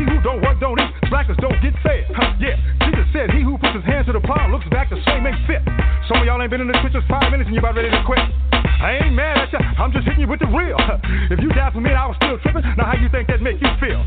[0.00, 0.88] He who don't work don't eat.
[1.12, 2.08] Slackers don't get fed.
[2.16, 2.56] Huh, yeah,
[2.88, 5.36] Jesus said, He who puts his hands to the plow looks back the same ain't
[5.44, 5.60] fit.
[6.08, 8.00] Some of y'all ain't been in the trenches five minutes and you about ready to
[8.08, 8.24] quit.
[8.80, 10.80] I ain't mad at you, I'm just hitting you with the real.
[11.28, 13.60] If you died for me I was still tripping, now how you think that make
[13.60, 14.00] you feel?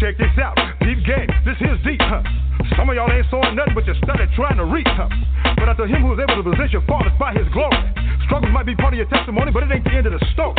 [0.00, 2.24] Check this out, deep game, this here's deep, huh?
[2.72, 5.12] Some of y'all ain't sawing nothing but you started trying to reach, huh?
[5.60, 6.80] But unto him who is able to possess your
[7.20, 7.76] by his glory.
[8.24, 10.56] Struggles might be part of your testimony, but it ain't the end of the story.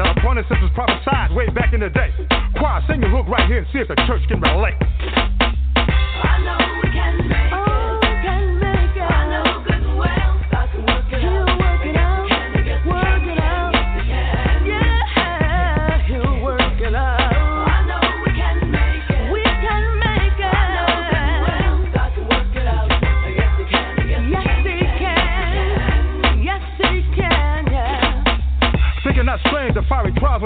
[0.00, 2.16] Now, is, was prophesied way back in the day.
[2.56, 5.27] Choir, sing your hook right here and see if the church can relate.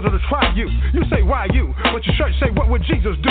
[0.02, 0.68] Trials are to you.
[0.92, 1.74] You say, why you?
[1.92, 3.30] But your church say, what would Jesus do?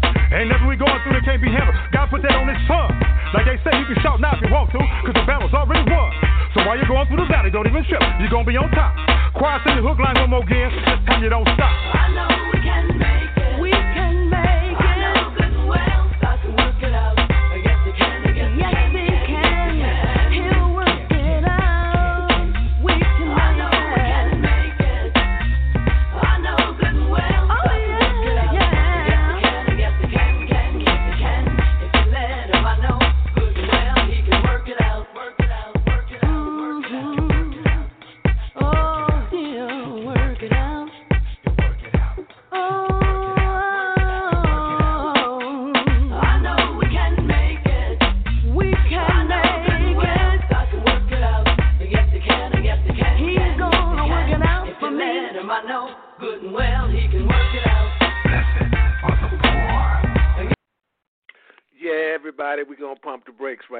[0.31, 1.75] Ain't nothing we going through that can't be handled.
[1.91, 2.87] God put that on his son.
[3.35, 5.83] Like they say, you can shout now if you want to, cause the battle's already
[5.91, 6.07] won.
[6.55, 7.99] So while you're going through the valley, don't even trip.
[8.19, 8.95] You're gonna be on top.
[9.35, 10.71] Choir, sing the hook line one more again.
[10.71, 11.67] This time you don't stop.
[11.67, 13.20] I know we can make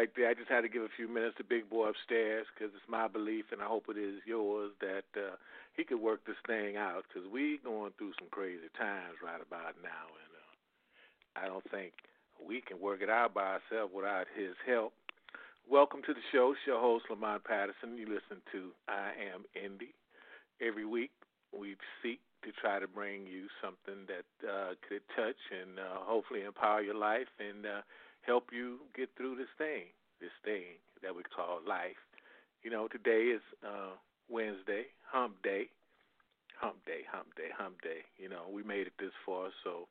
[0.01, 0.29] right there.
[0.29, 3.07] I just had to give a few minutes to Big Boy upstairs because it's my
[3.07, 5.37] belief, and I hope it is yours, that uh,
[5.77, 9.77] he could work this thing out because we going through some crazy times right about
[9.85, 10.49] now, and uh,
[11.37, 11.93] I don't think
[12.41, 14.93] we can work it out by ourselves without his help.
[15.69, 16.49] Welcome to the show.
[16.57, 17.93] It's your host, Lamont Patterson.
[17.93, 19.93] You listen to I Am Indy.
[20.57, 21.13] Every week,
[21.53, 26.41] we seek to try to bring you something that uh, could touch and uh, hopefully
[26.41, 27.85] empower your life and uh,
[28.25, 29.89] help you get through this thing,
[30.19, 31.99] this thing that we call life.
[32.63, 33.97] You know, today is uh,
[34.29, 35.69] Wednesday, Hump Day,
[36.59, 38.05] Hump Day, Hump Day, Hump Day.
[38.17, 39.87] You know, we made it this far, so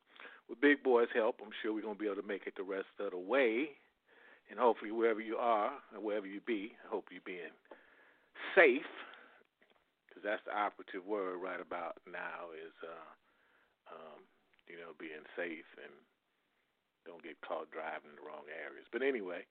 [0.49, 2.91] with Big Boy's help, I'm sure we're gonna be able to make it the rest
[2.99, 3.75] of the way.
[4.49, 7.55] And hopefully, wherever you are and wherever you be, I hope you're being
[8.55, 8.87] safe
[10.21, 13.09] because that's the operative word right about now is uh
[13.95, 14.19] um
[14.67, 15.95] you know being safe and
[17.05, 19.41] don't get caught driving in the wrong areas but anyway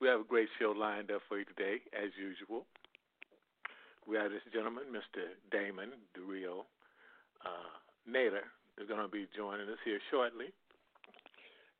[0.00, 2.66] we have a great show lined up for you today as usual
[4.06, 6.66] we have this gentleman mr damon DaRil
[7.44, 7.72] uh
[8.06, 10.50] Nailer is going to be joining us here shortly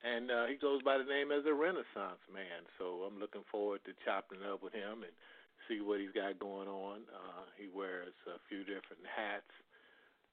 [0.02, 2.66] and uh, he goes by the name as a Renaissance man.
[2.78, 5.14] So I'm looking forward to chopping it up with him and
[5.70, 7.06] see what he's got going on.
[7.06, 9.50] Uh, he wears a few different hats,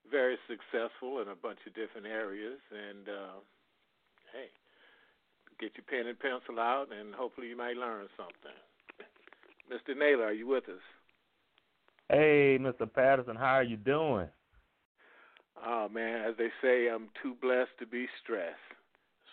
[0.10, 2.58] very successful in a bunch of different areas.
[2.74, 3.38] And uh,
[4.34, 4.50] hey,
[5.60, 8.56] get your pen and pencil out, and hopefully you might learn something.
[9.72, 9.98] Mr.
[9.98, 10.82] Nailer, are you with us?
[12.10, 12.92] Hey, Mr.
[12.92, 14.28] Patterson, how are you doing?
[15.66, 18.56] Oh man, as they say, I'm too blessed to be stressed.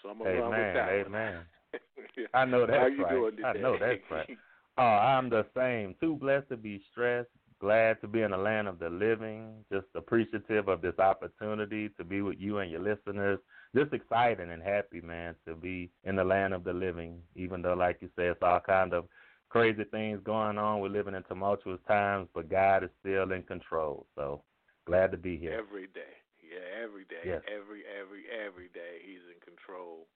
[0.02, 0.42] So I'm gonna Amen.
[0.42, 0.88] run with that.
[0.88, 1.34] Amen.
[2.34, 3.14] I know that's How you right.
[3.14, 3.48] doing today?
[3.48, 4.38] I know that's right.
[4.78, 5.94] Oh, I'm the same.
[6.00, 7.28] Too blessed to be stressed.
[7.60, 9.64] Glad to be in the land of the living.
[9.72, 13.38] Just appreciative of this opportunity to be with you and your listeners.
[13.76, 17.20] Just excited and happy, man, to be in the land of the living.
[17.34, 19.04] Even though, like you said, it's all kind of
[19.50, 20.80] crazy things going on.
[20.80, 24.06] We're living in tumultuous times, but God is still in control.
[24.14, 24.42] So
[24.86, 25.52] glad to be here.
[25.52, 26.16] Every day.
[26.40, 27.20] Yeah, every day.
[27.26, 27.42] Yes.
[27.52, 30.08] Every every every day he's in control.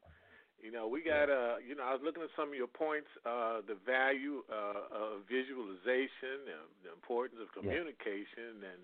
[0.57, 3.09] You know, we got uh you know, I was looking at some of your points,
[3.27, 8.81] uh the value uh of visualization and the importance of communication and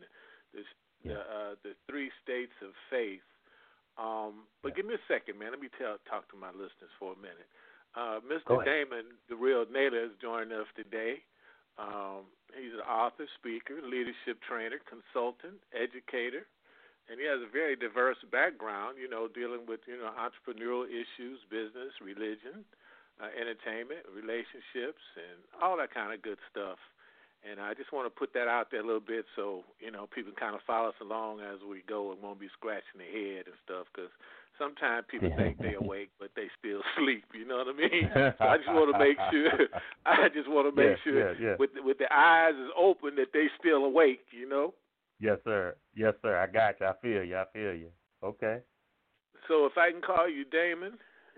[0.52, 0.62] the
[1.00, 3.25] the uh the three states of faith.
[3.98, 4.76] Um but Yeah.
[4.76, 5.50] give me a second, man.
[5.52, 7.48] Let me tell talk to my listeners for a minute.
[7.94, 8.62] Uh Mr.
[8.64, 11.22] Damon, the real Nailer has joined us today.
[11.78, 12.25] Um,
[12.56, 16.48] he's an author, speaker, leadership trainer, consultant, educator,
[17.08, 18.96] and he has a very diverse background.
[18.96, 22.64] You know, dealing with you know entrepreneurial issues, business, religion,
[23.20, 26.81] uh, entertainment, relationships, and all that kind of good stuff.
[27.48, 30.06] And I just want to put that out there a little bit so you know
[30.12, 33.46] people kind of follow us along as we go and won't be scratching their head
[33.46, 34.10] and stuff because
[34.58, 37.25] sometimes people think they're awake but they still sleep.
[37.34, 38.10] You know what I mean?
[38.38, 39.69] So I just want to make sure.
[40.06, 41.56] I just want to make Yeah, sure yeah, yeah.
[41.58, 44.26] with with the eyes is open that they still awake.
[44.32, 44.75] You know.
[45.20, 45.76] Yes, sir.
[45.94, 46.37] Yes, sir.
[46.37, 46.87] I got you.
[46.87, 47.37] I feel you.
[47.37, 47.88] I feel you.
[48.22, 48.58] Okay.
[49.48, 50.94] So if I can call you Damon,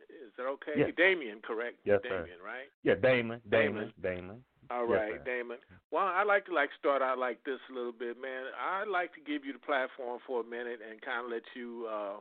[0.08, 0.72] is that okay?
[0.76, 0.90] Yes.
[0.96, 1.76] Damien, correct?
[1.84, 2.26] Yes, sir.
[2.44, 2.66] Right?
[2.82, 3.40] Yeah, Damon.
[3.50, 3.92] Damon.
[4.00, 4.16] Damon.
[4.18, 4.44] Damon.
[4.70, 5.24] All Yes.
[5.24, 5.58] Damon.
[5.90, 8.44] Well, I like to like start out like this a little bit, man.
[8.58, 11.86] I'd like to give you the platform for a minute and kind of let you
[11.90, 12.16] uh,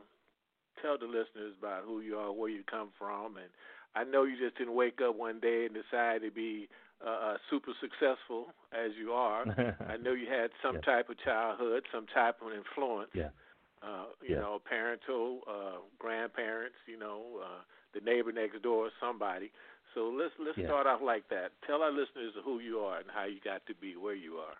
[0.82, 3.50] tell the listeners about who you are, where you come from, and
[3.94, 6.68] I know you just didn't wake up one day and decide to be
[7.04, 9.46] uh, uh, super successful as you are.
[9.88, 10.84] I know you had some Yes.
[10.84, 13.10] type of childhood, some type of influence.
[13.14, 13.30] Yeah.
[13.82, 14.40] Uh, you Yeah.
[14.40, 17.60] know, parental, uh, grandparents, you know, uh,
[17.94, 19.50] the neighbor next door, somebody.
[19.98, 20.66] So let's let's Yeah.
[20.66, 21.50] start off like that.
[21.66, 24.54] Tell our listeners who you are and how you got to be where you are.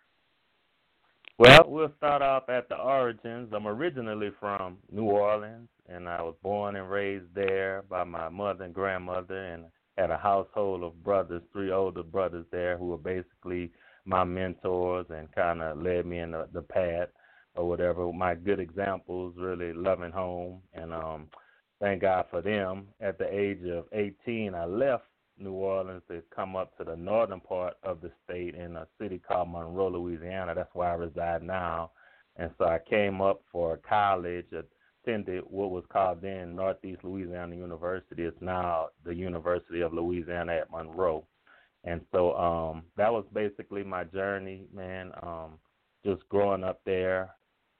[1.38, 3.52] Well, we'll start off at the origins.
[3.52, 8.64] I'm originally from New Orleans, and I was born and raised there by my mother
[8.64, 13.70] and grandmother, and had a household of brothers, three older brothers there, who were basically
[14.05, 17.11] my mentors and kind of led me in the, the path
[17.55, 18.12] or whatever.
[18.12, 21.29] My good examples, really loving home, and um,
[21.79, 22.88] thank God for them.
[23.00, 25.05] At the age of 18, I left
[25.40, 29.19] New Orleans to come up to the northern part of the state in a city
[29.26, 30.55] called Monroe, Louisiana.
[30.55, 31.90] That's where I reside now.
[32.37, 34.46] And so I came up for college,
[35.08, 38.25] attended what was called then Northeast Louisiana University.
[38.25, 41.26] It's now the University of Louisiana at Monroe.
[41.85, 45.12] And so um that was basically my journey, man.
[45.23, 45.58] Um
[46.05, 47.31] just growing up there,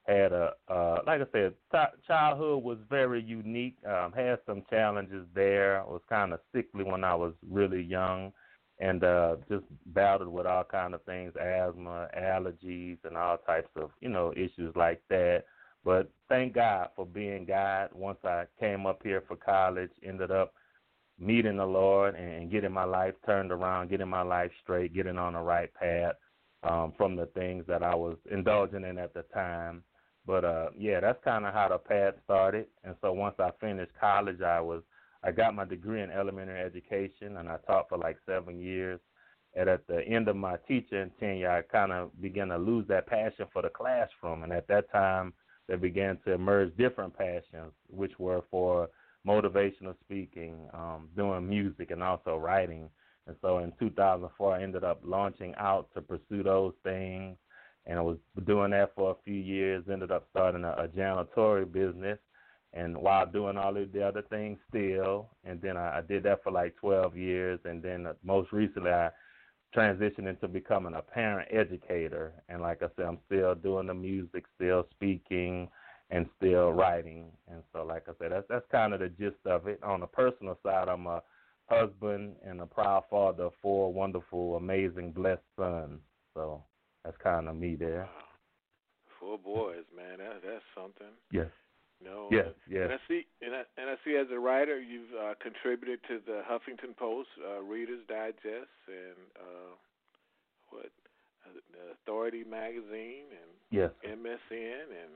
[0.09, 3.77] had a uh like I said, t- childhood was very unique.
[3.87, 5.85] Um had some challenges there.
[5.87, 8.33] Was kind of sickly when I was really young
[8.81, 13.91] and uh just battled with all kind of things, asthma, allergies and all types of,
[14.01, 15.45] you know, issues like that.
[15.85, 17.91] But thank God for being God.
[17.95, 20.53] Once I came up here for college, ended up
[21.19, 25.33] meeting the Lord and getting my life turned around, getting my life straight, getting on
[25.33, 26.15] the right path
[26.63, 29.83] um, from the things that I was indulging in at the time.
[30.29, 32.67] But uh, yeah, that's kind of how the path started.
[32.85, 34.83] And so once I finished college, I was
[35.25, 39.01] I got my degree in elementary education, and I taught for like seven years.
[39.57, 43.07] And at the end of my teaching tenure, I kind of began to lose that
[43.07, 44.43] passion for the classroom.
[44.43, 45.33] And at that time,
[45.67, 48.91] there began to emerge different passions, which were for
[49.27, 52.91] motivational speaking, um, doing music, and also writing.
[53.27, 57.39] And so in 2004, I ended up launching out to pursue those things.
[57.89, 61.73] And I was doing that for a few years, ended up starting a, a janitorial
[61.73, 62.19] business.
[62.75, 66.43] And while doing all of the other things still, and then I, I did that
[66.45, 67.59] for like 12 years.
[67.65, 69.09] And then uh, most recently, I
[69.75, 72.35] transitioned into becoming a parent educator.
[72.51, 75.69] And like I said, I'm still doing the music, still speaking,
[76.11, 77.31] and still writing.
[77.51, 79.83] And so, like I said, that's that's kind of the gist of it.
[79.83, 81.23] On the personal side, I'm a
[81.71, 86.01] husband and a proud father of four wonderful, amazing, blessed sons.
[86.35, 86.63] So
[87.05, 88.09] that's kind of me there.
[89.21, 90.19] Four boys, man.
[90.19, 91.13] That that's something.
[91.33, 91.51] Yes.
[92.03, 92.29] No.
[92.31, 92.55] Yes.
[92.71, 92.83] Yes.
[92.85, 96.21] And I see, and I, and I see as a writer, you've uh, contributed to
[96.25, 99.75] the Huffington Post, uh, Reader's Digest, and uh,
[100.71, 100.87] what
[101.45, 103.91] uh, the Authority magazine, and Yes.
[104.03, 105.13] MSN, and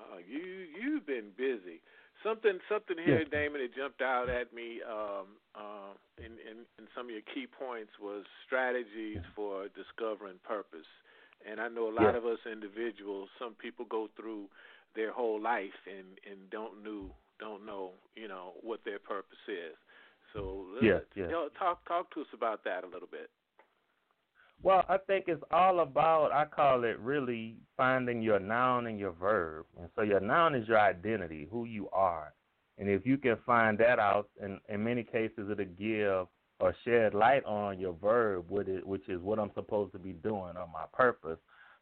[0.00, 0.40] uh, you
[0.80, 1.82] you've been busy.
[2.24, 3.28] Something something here, Yes.
[3.30, 7.46] Damon, that jumped out at me um, uh, in, in in some of your key
[7.46, 10.86] points was strategies for discovering purpose.
[11.48, 12.18] And I know a lot Yeah.
[12.18, 14.48] of us individuals, some people go through
[14.96, 19.76] their whole life and and don't know don't know you know what their purpose is.
[20.34, 21.26] So Yes, yes.
[21.30, 23.30] you know, talk talk to us about that a little bit.
[24.62, 29.12] Well, I think it's all about, I call it really finding your noun and your
[29.12, 29.66] verb.
[29.78, 32.34] And so your noun is your identity, who you are.
[32.76, 36.26] And if you can find that out, and in many cases, it'll give
[36.60, 40.68] or shed light on your verb, which is what I'm supposed to be doing or
[40.72, 41.38] my purpose.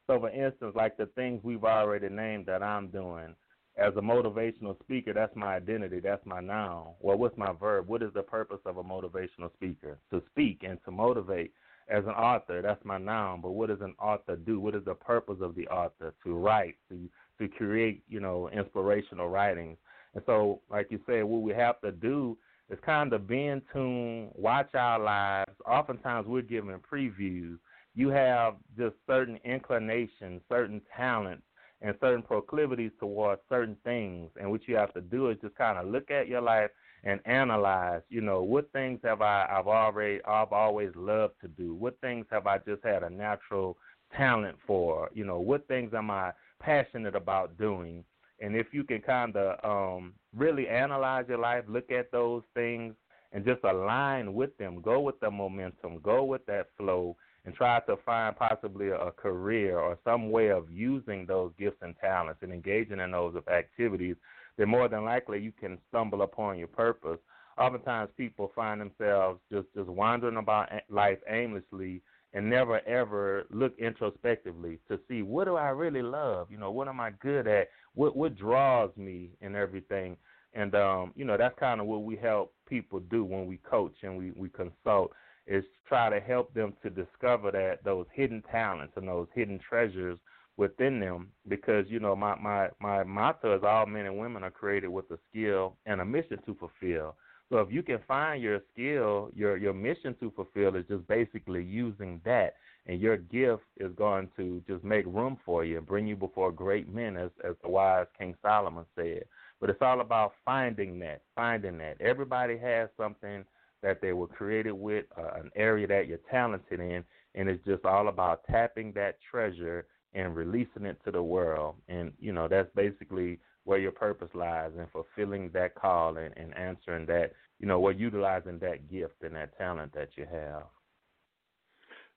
[0.07, 3.35] So, for instance, like the things we've already named that I'm doing,
[3.79, 6.89] as a motivational speaker, that's my identity, that's my noun.
[7.01, 7.89] Well, what's my verb?
[7.89, 9.99] What is the purpose of a motivational speaker?
[10.11, 11.53] To speak and to motivate.
[11.89, 13.41] As an author, that's my noun.
[13.41, 14.59] But what does an author do?
[14.59, 16.15] What is the purpose of the author?
[16.25, 19.77] To write, to to create, you know, inspirational writings.
[20.15, 22.37] And so, like you said, what we have to do
[22.71, 25.53] is kind of be in tune, watch our lives.
[25.67, 27.59] Oftentimes, we're given previews.
[27.95, 31.43] You have just certain inclinations, certain talents
[31.83, 34.31] and certain proclivities towards certain things.
[34.41, 36.71] And what you have to do is just kind of look at your life
[37.07, 41.73] and analyze, you know, what things have I I've already I've always loved to do?
[41.73, 43.79] What things have I just had a natural
[44.15, 45.09] talent for?
[45.15, 48.05] You know, what things am I passionate about doing?
[48.41, 52.95] And if you can kind of um really analyze your life, look at those things
[53.33, 57.79] and just align with them, go with the momentum, go with that flow and try
[57.87, 62.53] to find possibly a career or some way of using those gifts and talents and
[62.53, 64.17] engaging in those activities,
[64.57, 67.19] then more than likely you can stumble upon your purpose.
[67.59, 72.03] Oftentimes people find themselves just just wandering about life aimlessly
[72.35, 76.51] and never ever look introspectively to see what do I really love?
[76.51, 77.69] You know, what am I good at?
[77.95, 80.17] What what draws me and everything.
[80.53, 83.95] And um, you know, that's kind of what we help people do when we coach
[84.03, 85.13] and we, we consult
[85.47, 90.19] is try to help them to discover that those hidden talents and those hidden treasures
[90.57, 94.51] within them because you know my my my motto is all men and women are
[94.51, 97.15] created with a skill and a mission to fulfill.
[97.51, 101.63] So if you can find your skill your your mission to fulfill is just basically
[101.63, 102.55] using that
[102.87, 106.51] and your gift is going to just make room for you and bring you before
[106.51, 109.25] great men as as the wise king solomon said.
[109.61, 112.01] But it's all about finding that finding that.
[112.01, 113.45] Everybody has something
[113.83, 117.85] that they were created with, uh, an area that you're talented in, and it's just
[117.85, 119.87] all about tapping that treasure
[120.17, 121.77] and releasing it to the world.
[121.89, 126.57] And you know that's basically where your purpose lies in fulfilling that call and, and
[126.57, 127.33] answering that.
[127.59, 130.65] You know, we're utilizing that gift and that talent that you have.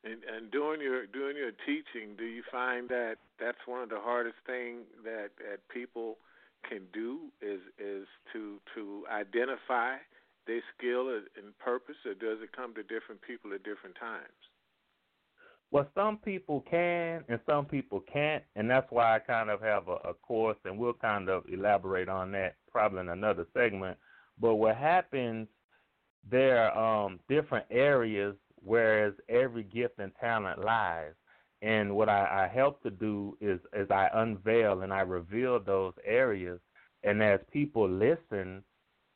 [0.03, 3.99] And, and doing your doing your teaching, do you find that that's one of the
[3.99, 6.17] hardest thing that that people
[6.67, 9.97] can do is is to to identify
[10.47, 14.48] their skill and purpose, or does it come to different people at different times?
[15.71, 19.87] Well, some people can and some people can't, and that's why I kind of have
[19.87, 23.97] a, a course, and we'll kind of elaborate on that probably in another segment.
[24.39, 25.47] But what happens,
[26.29, 31.13] there are um, different areas whereas every gift and talent lies.
[31.61, 35.93] And what I, I help to do is, is I unveil and I reveal those
[36.05, 36.59] areas,
[37.03, 38.63] and as people listen,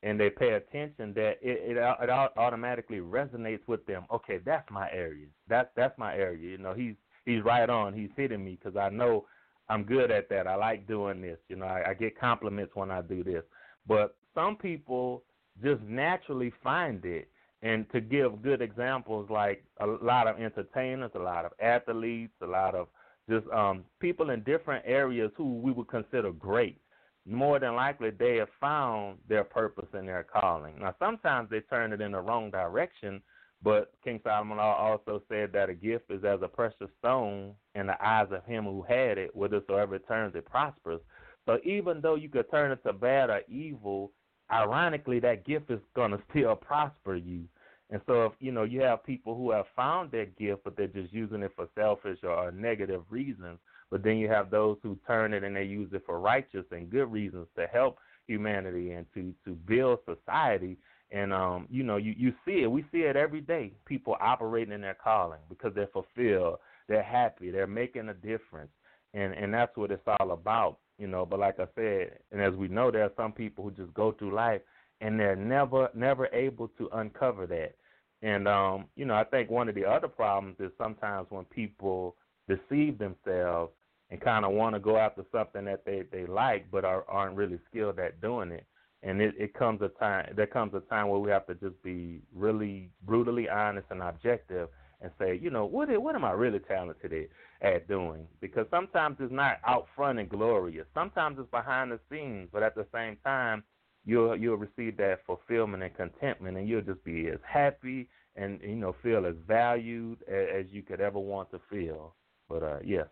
[0.04, 4.04] and they pay attention, that it, it it automatically resonates with them.
[4.14, 5.28] Okay, that's my area.
[5.48, 6.52] That's that's my area.
[6.52, 6.96] You know, he's
[7.26, 7.94] he's right on.
[7.94, 9.26] He's hitting me because I know
[9.70, 10.46] I'm good at that.
[10.46, 11.38] I like doing this.
[11.48, 13.44] You know, I, I get compliments when I do this.
[13.88, 15.24] But some people
[15.64, 17.30] just naturally find it.
[17.62, 22.46] And to give good examples, like a lot of entertainers, a lot of athletes, a
[22.46, 22.88] lot of
[23.30, 26.82] just um, people in different areas who we would consider great
[27.26, 30.80] more than likely they have found their purpose and their calling.
[30.80, 33.22] Now, sometimes they turn it in the wrong direction,
[33.62, 38.06] but King Solomon also said that a gift is as a precious stone in the
[38.06, 41.00] eyes of him who had it, whithersoever it turns, it prospers.
[41.46, 44.12] So even though you could turn it to bad or evil,
[44.52, 47.46] ironically, that gift is going to still prosper you.
[47.90, 50.88] And so, if you know, you have people who have found their gift, but they're
[50.88, 53.60] just using it for selfish or negative reasons,
[53.94, 56.90] but then you have those who turn it and they use it for righteous and
[56.90, 60.78] good reasons to help humanity and to to build society.
[61.12, 62.72] And um, you know, you you see it.
[62.72, 63.72] We see it every day.
[63.86, 66.58] People operating in their calling because they're fulfilled,
[66.90, 68.72] they're happy, they're making a difference,
[69.14, 70.80] and and that's what it's all about.
[70.98, 73.70] You know, but like I said, and as we know, there are some people who
[73.70, 74.62] just go through life
[75.02, 77.76] and they're never never able to uncover that.
[78.24, 82.16] And um, you know, I think one of the other problems is sometimes when people
[82.48, 83.72] deceive themselves
[84.14, 87.36] and kind of want to go after something that they they like but are, aren't
[87.36, 88.68] really skilled at doing it.
[89.02, 91.82] And it, it comes a time there comes a time where we have to just
[91.82, 94.70] be really brutally honest and objective
[95.02, 97.28] and say you know what what am i really talented
[97.64, 98.28] at, doing?
[98.40, 100.86] Because sometimes it's not out front and glorious.
[100.94, 103.64] Sometimes it's behind the scenes but at the same time
[104.06, 108.76] you'll you'll receive that fulfillment and contentment and you'll just be as happy and you
[108.76, 112.14] know feel as valued as, as you could ever want to feel.
[112.48, 113.08] But uh yes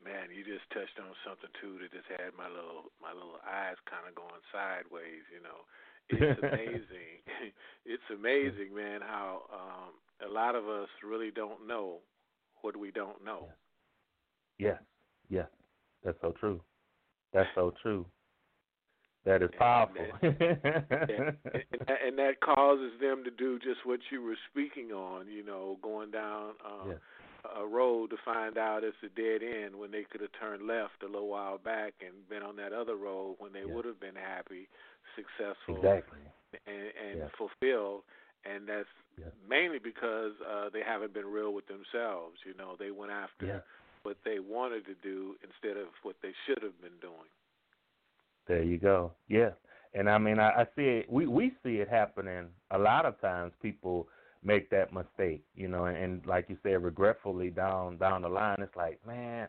[0.00, 3.76] Man, you just touched on something too that just had my little my little eyes
[3.84, 5.24] kind of going sideways.
[5.28, 5.68] You know,
[6.08, 7.20] it's amazing.
[7.84, 9.92] it's amazing, man, how um,
[10.24, 12.00] a lot of us really don't know
[12.62, 13.48] what we don't know.
[14.58, 14.80] Yes,
[15.28, 15.46] yes,
[16.04, 16.60] that's so true.
[17.32, 18.04] That's so true.
[19.24, 20.06] That is And powerful.
[20.22, 21.36] and, and,
[21.86, 25.26] that- and that causes them to do just what you were speaking on.
[25.28, 26.98] You know, going down um, Yes.
[27.60, 31.02] a road to find out it's a dead end when they could have turned left
[31.02, 33.74] a little while back and been on that other road when they Yeah.
[33.74, 34.68] would have been happy,
[35.16, 36.18] successful, exactly.
[36.66, 37.28] and, and Yeah.
[37.36, 38.02] fulfilled.
[38.44, 38.88] And that's
[39.46, 42.40] mainly because uh, they haven't been real with themselves.
[42.46, 43.46] You know, they went after
[44.02, 47.28] what they wanted to do instead of what they should have been doing.
[48.46, 49.12] There you go.
[49.28, 49.50] Yeah.
[49.94, 53.20] And I mean I, I see it we, we see it happening a lot of
[53.20, 54.08] times people
[54.42, 58.56] make that mistake, you know, and, and like you said, regretfully down down the line
[58.60, 59.48] it's like, Man,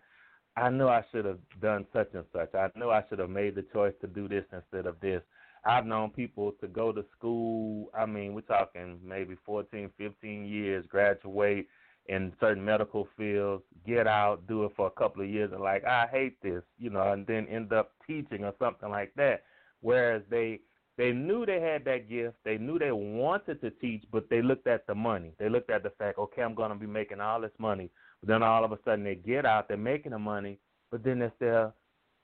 [0.57, 2.53] I know I should have done such and such.
[2.55, 5.21] I know I should have made the choice to do this instead of this.
[5.63, 10.85] I've known people to go to school, I mean, we're talking maybe 14, 15 years,
[10.87, 11.67] graduate
[12.07, 15.85] in certain medical fields, get out, do it for a couple of years, and like,
[15.85, 19.43] I hate this, you know, and then end up teaching or something like that.
[19.81, 20.61] Whereas they
[20.97, 24.67] they knew they had that gift, they knew they wanted to teach, but they looked
[24.67, 25.31] at the money.
[25.39, 27.89] They looked at the fact, okay, I'm going to be making all this money.
[28.19, 30.59] But then all of a sudden they get out, they're making the money,
[30.91, 31.73] but then they're still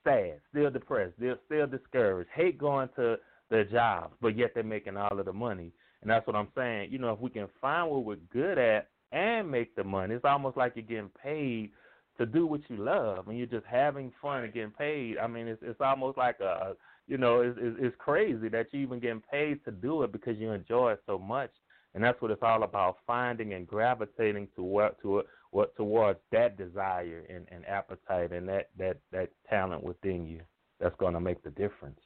[0.03, 3.17] sad, still depressed, they're still discouraged, hate going to
[3.49, 5.71] their jobs, but yet they're making all of the money.
[6.01, 6.91] And that's what I'm saying.
[6.91, 10.25] You know, if we can find what we're good at and make the money, it's
[10.25, 11.71] almost like you're getting paid
[12.17, 15.17] to do what you love, and you're just having fun and getting paid.
[15.17, 16.75] I mean, it's it's almost like a,
[17.07, 20.37] you know, it's, it's it's crazy that you're even getting paid to do it because
[20.37, 21.51] you enjoy it so much.
[21.93, 26.57] And that's what it's all about: finding and gravitating to what to what towards that
[26.57, 30.41] desire and, and appetite and that that that talent within you.
[30.79, 31.99] That's going to make the difference.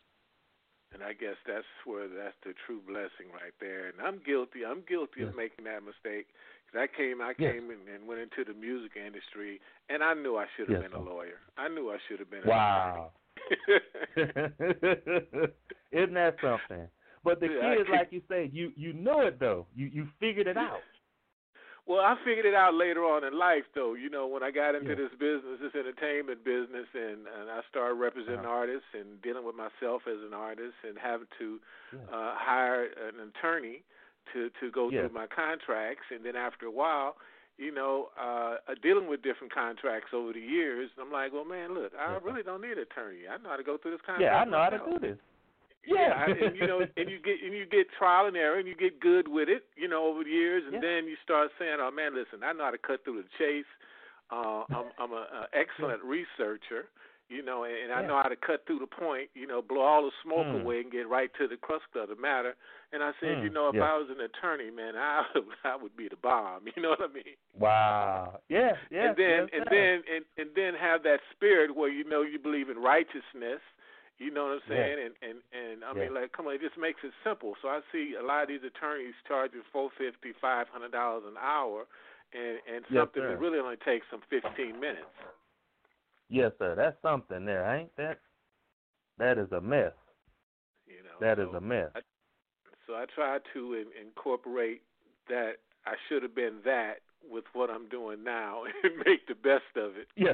[0.93, 3.87] And I guess that's where that's the true blessing right there.
[3.87, 4.65] And I'm guilty.
[4.65, 5.31] I'm guilty Yes.
[5.31, 6.27] of making that mistake.
[6.75, 7.55] I came, I Yes.
[7.55, 9.59] came and, and went into the music industry,
[9.89, 11.39] and I knew I should have Yes, been a lawyer.
[11.57, 12.43] I knew I should have been.
[12.45, 13.11] A wow.
[14.15, 16.87] Isn't that something?
[17.23, 19.67] But the Yeah, kids, like you say, you you know it though.
[19.75, 20.85] You you figured it out.
[21.87, 23.93] well, I figured it out later on in life, though.
[23.93, 24.95] You know, when I got into Yeah.
[24.95, 28.45] this business, this entertainment business, and and I started representing Uh-huh.
[28.45, 31.59] artists and dealing with myself as an artist, and having to
[31.91, 31.99] Yeah.
[32.11, 33.83] uh, hire an attorney
[34.33, 35.09] to to go Yes.
[35.09, 37.15] through my contracts, and then after a while,
[37.57, 41.73] you know, uh, uh, dealing with different contracts over the years, I'm like, well, man,
[41.73, 43.27] look, I Yes, really don't need an attorney.
[43.29, 44.31] I know how to go through this contract.
[44.31, 45.17] Yeah, I know how to do this.
[45.85, 46.13] Yeah, Yeah.
[46.13, 48.75] I, and you know, and you get and you get trial and error, and you
[48.75, 50.81] get good with it, you know, over the years, and Yeah.
[50.81, 53.69] then you start saying, "Oh man, listen, I know how to cut through the chase.
[54.31, 56.87] Uh, I'm I'm a, a excellent researcher,
[57.31, 59.81] you know, and, and I know how to cut through the point, you know, blow
[59.81, 60.63] all the smoke Mm.
[60.63, 62.55] away and get right to the crux of the matter."
[62.91, 63.83] And I said, you Mm, know, if yeah.
[63.83, 65.23] I was an attorney, man, I
[65.63, 66.67] I would be the bomb.
[66.75, 67.37] You know what I mean?
[67.57, 68.39] Wow.
[68.49, 69.07] Yeah, yeah.
[69.07, 72.69] and then and then and, and then have that spirit where you know you believe
[72.69, 73.61] in righteousness.
[74.19, 74.97] You know what I'm saying?
[74.99, 75.05] Yeah.
[75.07, 77.55] And and and I mean, like, come on, it just makes it simple.
[77.61, 81.37] So I see a lot of these attorneys charging four fifty, five hundred dollars an
[81.41, 81.87] hour,
[82.33, 85.09] and and something that really only takes them fifteen minutes.
[86.31, 86.75] Yes, sir.
[86.75, 88.19] That's something there, ain't that?
[89.17, 89.91] That is a mess.
[90.87, 91.89] You know, That is so, a mess.
[92.87, 94.81] So I try to in, incorporate
[95.27, 95.55] that.
[95.85, 99.97] I should have been that with what I'm doing now, and make the best of
[99.97, 100.07] it.
[100.15, 100.33] Yeah.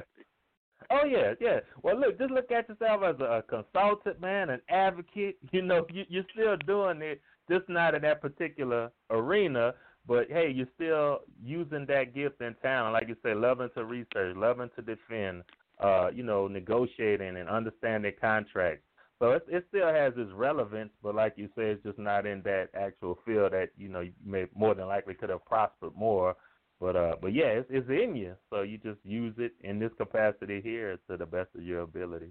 [0.91, 1.59] Oh yeah, yeah.
[1.81, 5.37] Well, look, just look at yourself as a, a consultant, man, an advocate.
[5.51, 9.73] You know, you, you're still doing it, just not in that particular arena.
[10.07, 14.35] But hey, you're still using that gift and talent, like you say, loving to research,
[14.37, 15.43] loving to defend,
[15.79, 18.83] uh, you know, negotiating and understanding contracts.
[19.19, 22.41] So it, it still has its relevance, but like you say, it's just not in
[22.43, 26.35] that actual field that you know you may more than likely could have prospered more.
[26.79, 29.91] But uh, but yeah, it's, it's in you, so you just use it in this
[29.97, 32.29] capacity here to the best of your ability.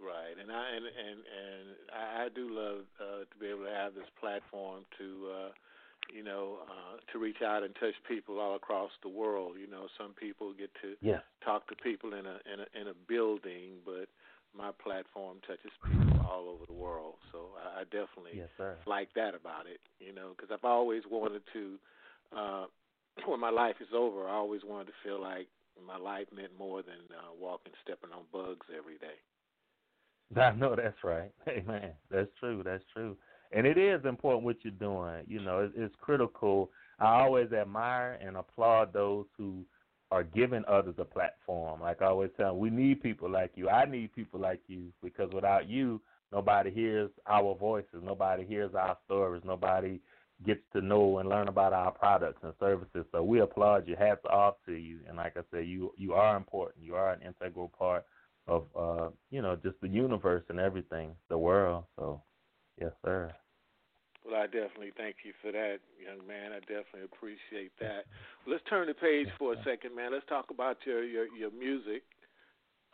[0.00, 3.94] Right, and I and and and I do love uh, to be able to have
[3.94, 5.50] this platform to, uh,
[6.14, 9.56] you know, uh, to reach out and touch people all across the world.
[9.60, 11.22] You know, some people get to Yes.
[11.44, 14.08] talk to people in a in a in a building, but
[14.56, 17.14] my platform touches people all over the world.
[17.32, 18.48] So I, I definitely Yes,
[18.86, 19.80] like that about it.
[20.00, 21.78] You know, because I've always wanted to.
[22.36, 22.66] Uh,
[23.26, 25.48] when my life is over, I always wanted to feel like
[25.86, 29.18] my life meant more than uh, walking, stepping on bugs every day.
[30.36, 31.32] I know that's right.
[31.44, 32.62] Hey man, that's true.
[32.64, 33.16] That's true.
[33.52, 35.24] And it is important what you're doing.
[35.26, 36.70] You know, it's, it's critical.
[36.98, 39.64] I always admire and applaud those who
[40.10, 41.80] are giving others a platform.
[41.80, 43.68] Like I always tell them, we need people like you.
[43.68, 46.00] I need people like you because without you,
[46.32, 50.00] nobody hears our voices, nobody hears our stories, nobody
[50.46, 53.04] gets to know and learn about our products and services.
[53.12, 53.96] So we applaud you.
[53.96, 54.98] Hats off to you.
[55.06, 56.84] And like I said, you you are important.
[56.84, 58.04] You are an integral part
[58.48, 61.84] of uh, you know, just the universe and everything, the world.
[61.96, 62.22] So
[62.80, 63.32] yes, sir.
[64.26, 66.52] Well, I definitely thank you for that, young man.
[66.52, 68.04] I definitely appreciate that.
[68.46, 70.12] Let's turn the page for a second, man.
[70.12, 72.02] Let's talk about your your, your music.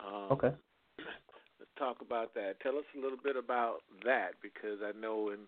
[0.00, 0.52] Um, Okay.
[1.58, 2.60] Let's talk about that.
[2.60, 5.38] Tell us a little bit about that because I know when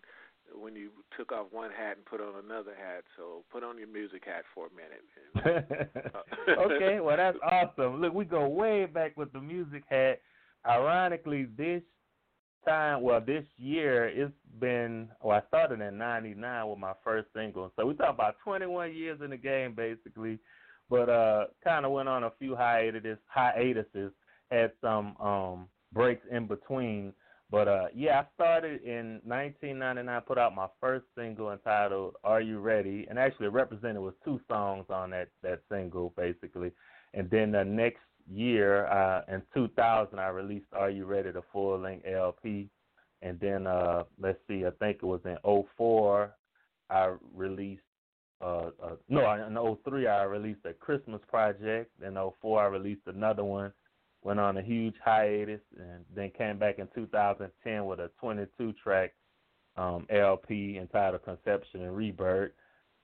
[0.59, 3.03] when you took off one hat and put on another hat.
[3.15, 5.67] So put on your music hat for a minute.
[6.59, 8.01] okay, well that's awesome.
[8.01, 10.19] Look, we go way back with the music hat.
[10.67, 11.83] Ironically, this
[12.65, 15.09] time, well, this year it's been.
[15.21, 19.19] Well, I started in '99 with my first single, so we talk about 21 years
[19.23, 20.39] in the game, basically.
[20.89, 24.11] But uh, kind of went on a few hiatus, hiatuses,
[24.49, 27.13] had some um breaks in between.
[27.51, 30.21] But uh, yeah, I started in 1999.
[30.21, 34.85] Put out my first single entitled "Are You Ready?" and actually represented was two songs
[34.89, 36.71] on that that single, basically.
[37.13, 41.79] And then the next year, uh, in 2000, I released "Are You Ready?" the full
[41.79, 42.69] length LP.
[43.21, 46.33] And then uh, let's see, I think it was in 04,
[46.89, 47.83] I released.
[48.41, 51.91] Uh, uh, no, in 03 I released a Christmas project.
[52.01, 53.73] In 04 I released another one
[54.21, 59.13] went on a huge hiatus and then came back in 2010 with a 22 track
[59.77, 62.51] um, LP entitled Conception and Rebirth.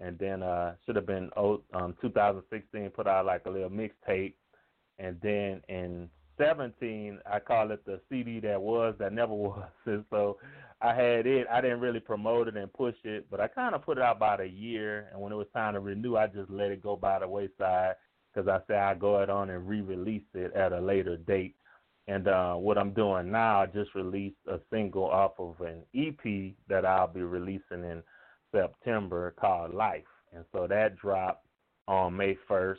[0.02, 4.34] And then uh, should have been um, 2016 put out like a little mixtape.
[5.00, 9.70] And then in 17 I call it the CD that was that never was.
[9.86, 10.38] And so
[10.82, 11.48] I had it.
[11.52, 14.18] I didn't really promote it and push it, but I kind of put it out
[14.18, 15.08] about a year.
[15.12, 17.96] And when it was time to renew, I just let it go by the wayside
[18.34, 21.56] because I said I go ahead on and re-release it at a later date.
[22.08, 26.54] And uh, what I'm doing now, I just released a single off of an EP
[26.68, 28.04] that I'll be releasing in
[28.54, 30.04] September called Life.
[30.34, 31.48] And so that dropped
[31.88, 32.78] on May 1st.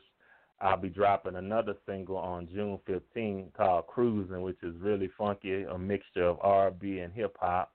[0.61, 5.79] I'll be dropping another single on June 15th called Cruising, which is really funky, a
[5.79, 7.75] mixture of R&B and hip hop.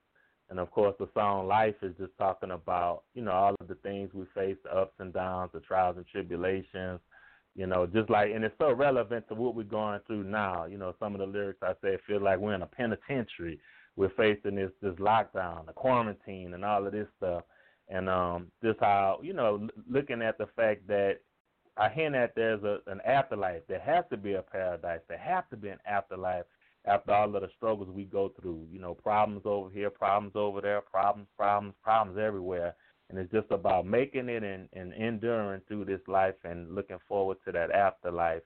[0.50, 3.76] And of course, the song Life is just talking about, you know, all of the
[3.76, 7.00] things we face, the ups and downs, the trials and tribulations,
[7.56, 10.66] you know, just like, and it's so relevant to what we're going through now.
[10.66, 13.60] You know, some of the lyrics I say feel like we're in a penitentiary.
[13.96, 17.44] We're facing this this lockdown, the quarantine, and all of this stuff.
[17.90, 21.20] And um, just how you know, looking at the fact that
[21.78, 23.62] I hint at there's a, an afterlife.
[23.68, 25.02] There has to be a paradise.
[25.08, 26.46] There has to be an afterlife
[26.86, 28.68] after all of the struggles we go through.
[28.72, 32.76] You know, problems over here, problems over there, problems, problems, problems everywhere
[33.12, 37.38] and it's just about making it and, and enduring through this life and looking forward
[37.46, 38.42] to that afterlife.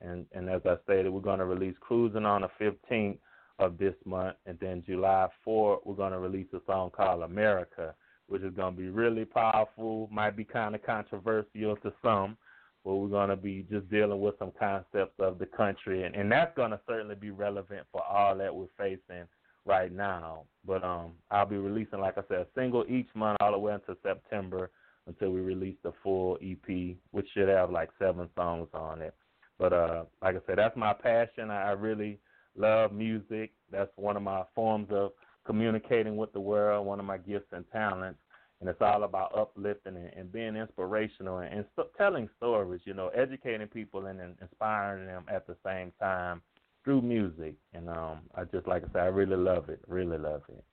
[0.00, 3.18] And and as I stated, we're going to release Cruising on the 15th
[3.58, 7.94] of this month, and then July 4th we're going to release a song called America,
[8.28, 10.08] which is going to be really powerful.
[10.12, 12.36] Might be kind of controversial to some,
[12.84, 16.30] but we're going to be just dealing with some concepts of the country, and, and
[16.30, 19.24] that's going to certainly be relevant for all that we're facing
[19.64, 20.44] right now.
[20.66, 23.72] But um, I'll be releasing, like I said, a single each month all the way
[23.72, 24.70] until September
[25.06, 29.14] until we release the full EP, which should have like seven songs on it.
[29.58, 31.50] But uh, like I said, that's my passion.
[31.50, 32.18] I really
[32.56, 33.52] love music.
[33.70, 35.12] That's one of my forms of
[35.46, 38.18] communicating with the world, one of my gifts and talents.
[38.64, 42.94] And it's all about uplifting and, and being inspirational and, and st- telling stories, you
[42.94, 46.40] know, educating people and, and inspiring them at the same time
[46.82, 47.56] through music.
[47.74, 49.80] And um, I just like I said, I really love it.
[49.86, 50.64] Really love it.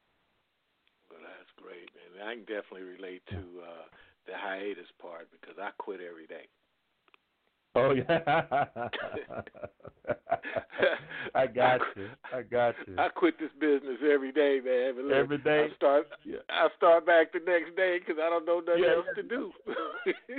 [1.11, 2.25] Well, that's great, man.
[2.25, 3.83] I can definitely relate to uh,
[4.25, 6.47] the hiatus part because I quit every day.
[7.73, 8.19] Oh yeah,
[11.35, 12.09] I got you.
[12.33, 12.95] I got you.
[12.97, 15.07] I quit this business every day, man.
[15.07, 15.67] Look, Every day?
[15.71, 16.07] I start.
[16.25, 16.39] Yeah.
[16.49, 18.95] I start back the next day because I don't know nothing Yeah.
[18.95, 19.51] else to do.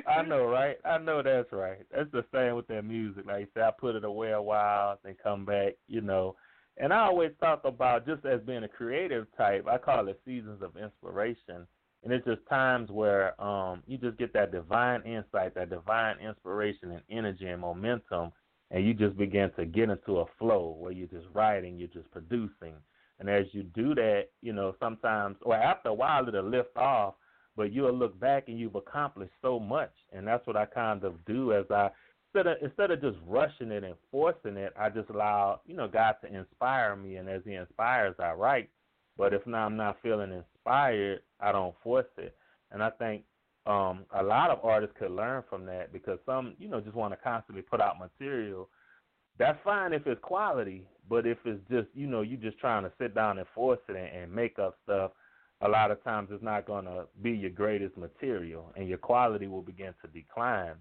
[0.06, 0.76] I know, right?
[0.84, 1.78] I know that's right.
[1.94, 3.24] That's the same with that music.
[3.26, 6.36] Like you said, I put it away a while, then come back, you know.
[6.78, 10.62] And I always talk about just as being a creative type, I call it seasons
[10.62, 11.66] of inspiration.
[12.04, 16.92] And it's just times where um you just get that divine insight, that divine inspiration
[16.92, 18.32] and energy and momentum
[18.70, 22.10] and you just begin to get into a flow where you're just writing, you're just
[22.10, 22.74] producing.
[23.20, 27.14] And as you do that, you know, sometimes or after a while it'll lift off
[27.56, 29.92] but you'll look back and you've accomplished so much.
[30.12, 31.90] And that's what I kind of do as I
[32.34, 35.88] instead of instead of just rushing it and forcing it, I just allow you know
[35.88, 38.70] God to inspire me, and as He inspires, I write.
[39.18, 42.34] But if now I'm not feeling inspired, I don't force it.
[42.70, 43.24] And I think
[43.66, 47.12] um, a lot of artists could learn from that because some you know just want
[47.12, 48.68] to constantly put out material.
[49.38, 52.92] that's fine if it's quality, but if it's just you know you're just trying to
[52.98, 55.12] sit down and force it and, and make up stuff,
[55.60, 59.46] a lot of times it's not going to be your greatest material, and your quality
[59.46, 60.74] will begin to decline.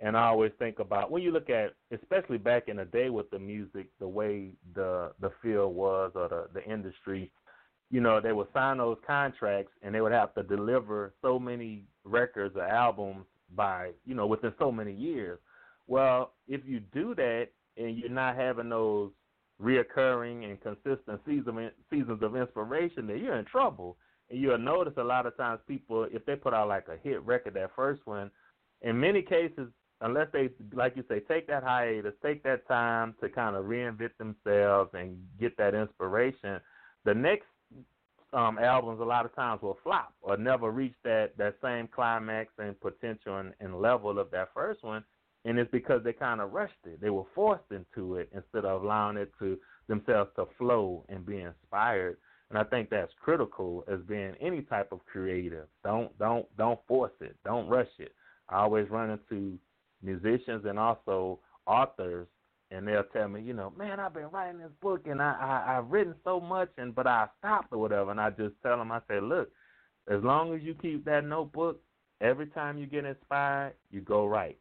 [0.00, 3.30] And I always think about when you look at, especially back in the day with
[3.30, 7.30] the music, the way the the field was or the the industry,
[7.90, 11.84] you know, they would sign those contracts and they would have to deliver so many
[12.04, 15.38] records or albums by, you know, within so many years.
[15.86, 19.12] Well, if you do that and you're not having those
[19.62, 23.96] reoccurring and consistent season, seasons of inspiration, then you're in trouble.
[24.30, 27.22] And you'll notice a lot of times people, if they put out like a hit
[27.22, 28.30] record, that first one,
[28.82, 29.68] in many cases,
[30.00, 34.10] unless they, like you say, take that hiatus, take that time to kind of reinvent
[34.18, 36.60] themselves and get that inspiration,
[37.04, 37.46] the next
[38.32, 42.52] um, albums a lot of times will flop or never reach that that same climax
[42.58, 45.04] and potential and, and level of that first one,
[45.44, 47.00] and it's because they kind of rushed it.
[47.00, 49.58] They were forced into it instead of allowing it to
[49.88, 52.16] themselves to flow and be inspired.
[52.50, 55.66] And I think that's critical as being any type of creative.
[55.84, 57.36] Don't don't don't force it.
[57.44, 58.12] Don't rush it.
[58.48, 59.58] I always run into
[60.02, 62.28] musicians and also authors
[62.70, 65.78] and they'll tell me, you know, man, I've been writing this book and I, I
[65.78, 68.92] I've written so much and but I stopped or whatever, and I just tell them,
[68.92, 69.50] I say, look,
[70.08, 71.80] as long as you keep that notebook,
[72.20, 74.58] every time you get inspired, you go write.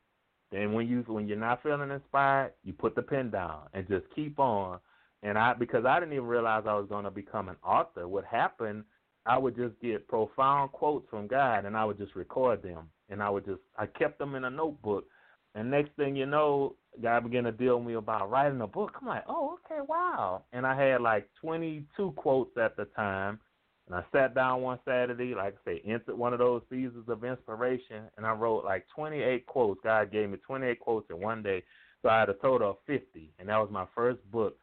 [0.51, 4.05] Then when you when you're not feeling inspired, you put the pen down and just
[4.15, 4.79] keep on.
[5.23, 8.07] And I because I didn't even realize I was going to become an author.
[8.07, 8.83] What happened?
[9.25, 13.23] I would just get profound quotes from God, and I would just record them, and
[13.23, 15.05] I would just I kept them in a notebook.
[15.55, 18.91] And next thing you know, God began to deal with me about writing a book.
[19.01, 20.43] I'm like, oh, okay, wow.
[20.51, 23.39] And I had like 22 quotes at the time.
[23.87, 27.23] And I sat down one Saturday, like I say, entered one of those seasons of
[27.23, 29.79] inspiration, and I wrote like 28 quotes.
[29.83, 31.63] God gave me 28 quotes in one day.
[32.01, 33.31] So I had a total of 50.
[33.39, 34.57] And that was my first book,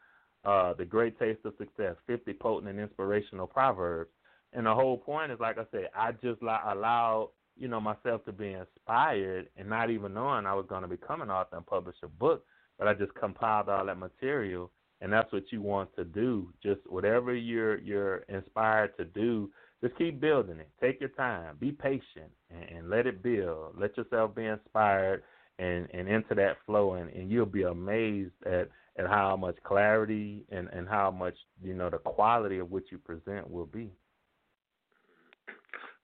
[0.44, 4.10] uh, The Great Taste of Success 50 Potent and Inspirational Proverbs.
[4.52, 8.32] And the whole point is, like I said, I just allowed you know, myself to
[8.32, 11.96] be inspired and not even knowing I was going to become an author and publish
[12.02, 12.44] a book,
[12.78, 16.52] but I just compiled all that material, and that's what you want to do.
[16.62, 19.50] Just whatever you're you're inspired to do,
[19.82, 20.70] just keep building it.
[20.80, 23.78] Take your time, be patient, and, and let it build.
[23.78, 25.22] Let yourself be inspired
[25.58, 30.44] and and into that flow, and, and you'll be amazed at at how much clarity
[30.50, 33.90] and and how much you know the quality of what you present will be.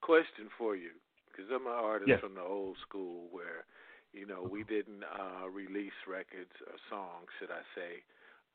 [0.00, 0.90] Question for you
[1.38, 2.18] because I'm an artist yes.
[2.18, 3.62] from the old school where,
[4.10, 8.02] you know, we didn't uh, release records or songs, should I say,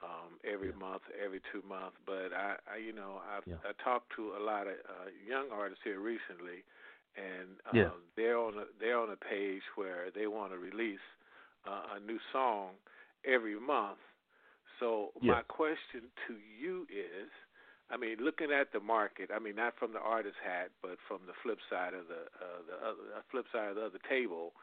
[0.04, 0.84] um, every yeah.
[0.84, 1.96] month, every two months.
[2.04, 3.64] But I, I you know, I've yeah.
[3.64, 6.68] I talked to a lot of uh, young artists here recently,
[7.16, 7.96] and um, yeah.
[8.20, 11.08] they're on a they're on a page where they want to release
[11.64, 12.76] uh, a new song
[13.24, 14.04] every month.
[14.82, 17.32] So my question to you is
[17.94, 21.20] I mean, looking at the market, I mean, not from the artist hat, but from
[21.28, 24.54] the flip side of the uh, the other uh, flip side of the other table,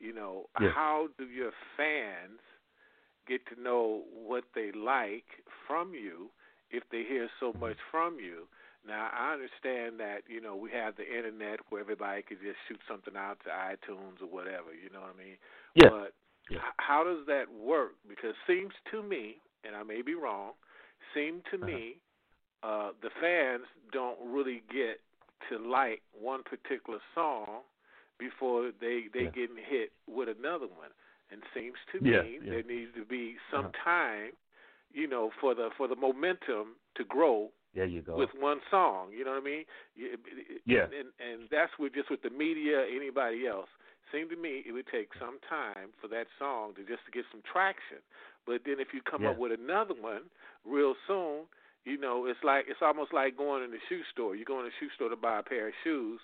[0.00, 2.40] you know, how do your fans
[3.28, 6.30] get to know what they like from you
[6.70, 8.48] if they hear so much from you?
[8.86, 12.80] Now, I understand that you know we have the internet where everybody can just shoot
[12.88, 14.72] something out to iTunes or whatever.
[14.72, 15.36] You know what I mean?
[15.74, 15.90] Yeah.
[15.90, 16.12] But
[16.50, 17.92] h- how does that work?
[18.08, 20.52] Because seems to me, and I may be wrong,
[21.12, 21.66] seem to uh-huh.
[21.66, 21.96] me
[22.62, 25.00] uh, the fans don't really get
[25.48, 27.62] to like one particular song
[28.18, 29.30] before they they yeah.
[29.30, 30.90] getting hit with another one.
[31.30, 32.50] And seems to yeah, me yeah.
[32.50, 33.84] there needs to be some uh-huh.
[33.84, 34.30] time,
[34.92, 38.16] you know, for the for the momentum to grow there you go.
[38.16, 39.08] with one song.
[39.16, 39.64] You know what I mean?
[40.66, 40.84] Yeah.
[40.84, 43.68] And and that's with just with the media, anybody else.
[44.10, 47.24] Seemed to me it would take some time for that song to just to get
[47.30, 48.00] some traction.
[48.46, 49.30] But then if you come yeah.
[49.30, 50.32] up with another one
[50.64, 51.44] real soon,
[51.88, 54.36] you know, it's like it's almost like going in the shoe store.
[54.36, 56.20] You go in the shoe store to buy a pair of shoes,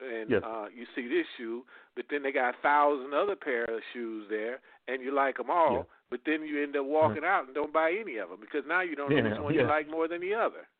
[0.00, 0.42] and yes.
[0.44, 4.26] uh, you see this shoe, but then they got a thousand other pair of shoes
[4.28, 5.72] there, and you like them all.
[5.72, 5.82] Yeah.
[6.10, 8.80] But then you end up walking out and don't buy any of them because now
[8.80, 10.70] you don't know Yeah, which one you like more than the other.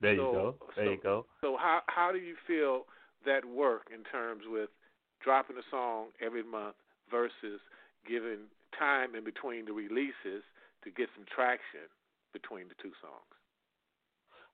[0.00, 0.54] There so, you go.
[0.76, 1.26] There so, you go.
[1.40, 2.86] So how how do you feel
[3.26, 4.70] that work in terms with
[5.22, 6.76] dropping a song every month
[7.10, 7.60] versus
[8.08, 10.46] giving time in between the releases
[10.84, 11.90] to get some traction
[12.32, 13.40] between the two songs?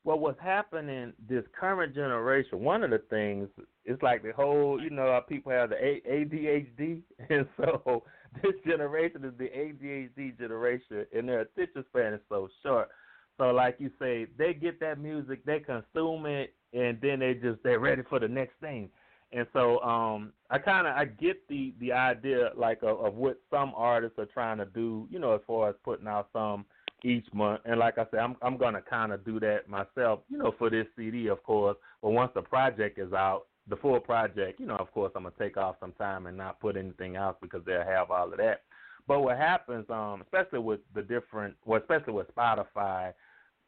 [0.05, 2.61] Well, what's happening this current generation?
[2.61, 3.49] One of the things
[3.85, 8.05] is like the whole, you know, people have the ADHD, and so
[8.41, 12.89] this generation is the ADHD generation, and their attention span is so short.
[13.37, 17.62] So, like you say, they get that music, they consume it, and then they just
[17.62, 18.89] they're ready for the next thing.
[19.33, 23.41] And so um I kind of I get the the idea like of, of what
[23.51, 26.65] some artists are trying to do, you know, as far as putting out some
[27.04, 27.61] each month.
[27.64, 30.70] And like I said, I'm I'm gonna kind of do that myself, you know, for
[30.70, 31.76] this CD, of course.
[32.02, 35.35] But once the project is out, the full project, you know, of course, I'm gonna
[35.38, 38.62] take off some time and not put anything else because they'll have all of that.
[39.09, 43.12] But what happens, um, especially with the different, well, especially with Spotify,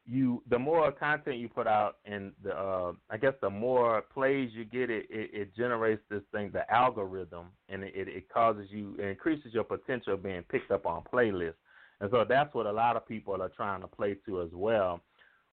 [0.08, 4.50] you the more content you put out, and the uh, I guess the more plays
[4.54, 8.96] you get, it it, it generates this thing, the algorithm, and it, it causes you,
[8.98, 11.54] it increases your potential of being picked up on playlists.
[12.00, 15.00] And so that's what a lot of people are trying to play to as well.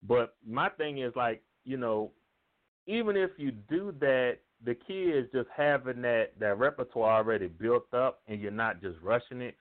[0.07, 2.11] But my thing is like, you know,
[2.87, 7.91] even if you do that, the key is just having that that repertoire already built
[7.93, 9.55] up, and you're not just rushing it.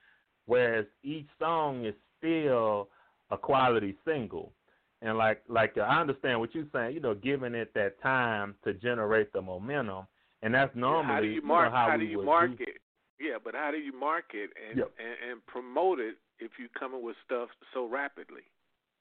[0.45, 2.89] Whereas each song is still
[3.31, 4.53] a quality single,
[5.01, 6.93] and like like I understand what you're saying.
[6.93, 10.05] You know, giving it that time to generate the momentum,
[10.43, 12.57] and that's normally how do you you know, how, how do you market?
[12.57, 14.91] do- Yeah, but how do you market and, Yep.
[14.99, 18.43] and and promote it if you coming with stuff so rapidly?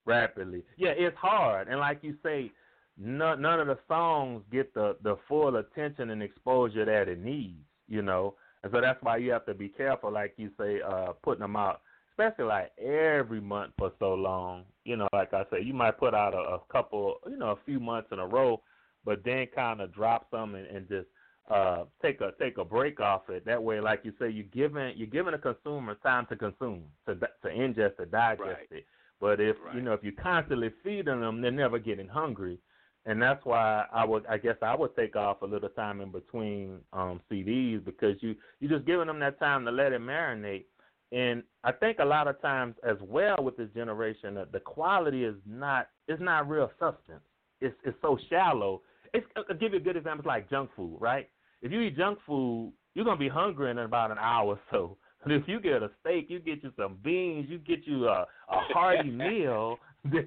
[0.05, 0.63] rapidly.
[0.77, 2.53] Yeah, it's hard, and like you say,
[2.99, 7.65] none none of the songs get the the full attention and exposure that it needs.
[7.89, 11.13] You know, and so that's why you have to be careful, like you say, uh,
[11.23, 14.65] putting them out, especially like every month for so long.
[14.85, 17.59] You know, like I say, you might put out a, a couple, you know, a
[17.67, 18.63] few months in a row,
[19.05, 21.09] but then kind of drop some and, and just
[21.51, 24.97] uh take a take a break off it that way like you say you're giving
[24.97, 28.67] you're giving a consumer time to consume to to ingest to digest Right.
[28.71, 28.87] it
[29.21, 32.59] but if you know if you're constantly feeding them, they're never getting hungry,
[33.07, 36.11] and that's why I would I guess I would take off a little time in
[36.11, 40.65] between um, CDs because you you're just giving them that time to let it marinate.
[41.13, 45.37] And I think a lot of times as well with this generation, the quality is
[45.47, 47.23] not it's not real substance.
[47.61, 48.83] It's it's so shallow.
[49.15, 50.21] It's, I'll give you a good example.
[50.21, 51.31] It's like junk food, right?
[51.63, 54.97] If you eat junk food, you're gonna be hungry in about an hour or so.
[55.23, 58.23] But if you get a steak, you get you some beans, you get you a,
[58.23, 60.25] a hearty meal, then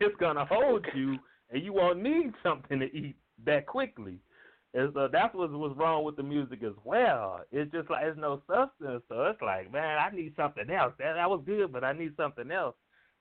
[0.00, 1.16] it's gonna hold you,
[1.50, 4.18] and you won't need something to eat that quickly.
[4.74, 7.40] And so that's what was wrong with the music as well.
[7.50, 10.94] It's just like there's no substance, so it's like, man, I need something else.
[10.98, 12.74] That that was good, but I need something else.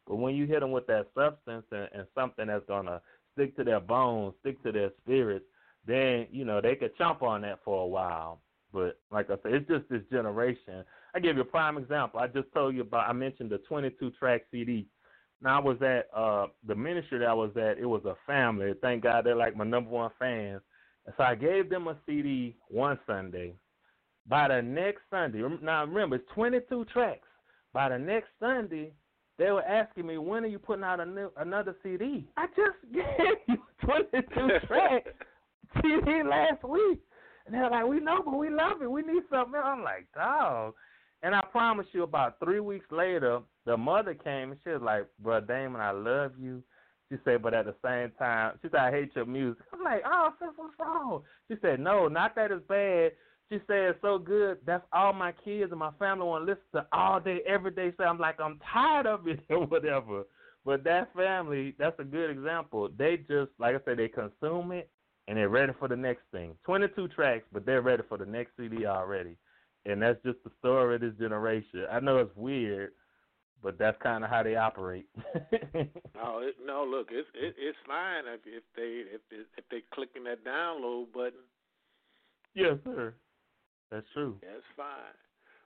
[0.07, 3.01] But when you hit them with that substance and, and something that's gonna
[3.33, 5.45] stick to their bones, stick to their spirits,
[5.85, 8.41] then you know they could chomp on that for a while.
[8.73, 10.85] But like I said, it's just this generation.
[11.13, 12.19] I give you a prime example.
[12.19, 13.09] I just told you about.
[13.09, 14.87] I mentioned the 22 track CD.
[15.41, 17.77] Now I was at uh the ministry that I was at.
[17.77, 18.73] It was a family.
[18.81, 20.61] Thank God they're like my number one fans.
[21.05, 23.55] And so I gave them a CD one Sunday.
[24.27, 27.27] By the next Sunday, now remember it's 22 tracks.
[27.73, 28.93] By the next Sunday,
[29.39, 32.27] they were asking me when are you putting out a new, another CD.
[32.37, 35.09] I just gave you 22 tracks
[36.29, 36.99] Last week.
[37.45, 38.91] And they're like, we know, but we love it.
[38.91, 39.59] We need something.
[39.61, 40.73] I'm like, dog.
[41.23, 45.07] And I promise you, about three weeks later, the mother came and she was like,
[45.19, 46.63] Bro, Damon, I love you.
[47.11, 49.63] She said, but at the same time, she said, I hate your music.
[49.73, 51.23] I'm like, oh, sis, what's wrong?
[51.49, 53.11] She said, no, not that it's bad.
[53.49, 54.59] She said, it's so good.
[54.65, 57.91] That's all my kids and my family want to listen to all day, every day.
[57.97, 60.23] So I'm like, I'm tired of it or whatever.
[60.63, 62.87] But that family, that's a good example.
[62.97, 64.89] They just, like I said, they consume it
[65.31, 66.57] and they're ready for the next thing.
[66.65, 69.37] 22 tracks, but they're ready for the next CD already.
[69.85, 71.85] And that's just the story of this generation.
[71.89, 72.91] I know it's weird,
[73.63, 75.07] but that's kind of how they operate.
[76.15, 76.83] No, it, no.
[76.83, 79.21] Look, it's it, it's fine if if they if
[79.57, 81.47] if they clicking that download button.
[82.53, 83.15] yes, sir.
[83.91, 84.37] That's true.
[84.41, 85.15] That's fine.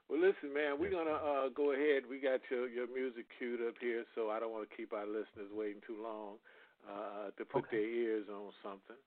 [0.10, 2.04] Well, listen, man, we're gonna uh, go ahead.
[2.10, 5.06] We got your your music queued up here, so I don't want to keep our
[5.08, 6.38] listeners waiting too long
[6.88, 7.78] uh, to put Okay.
[7.82, 9.02] their ears on something.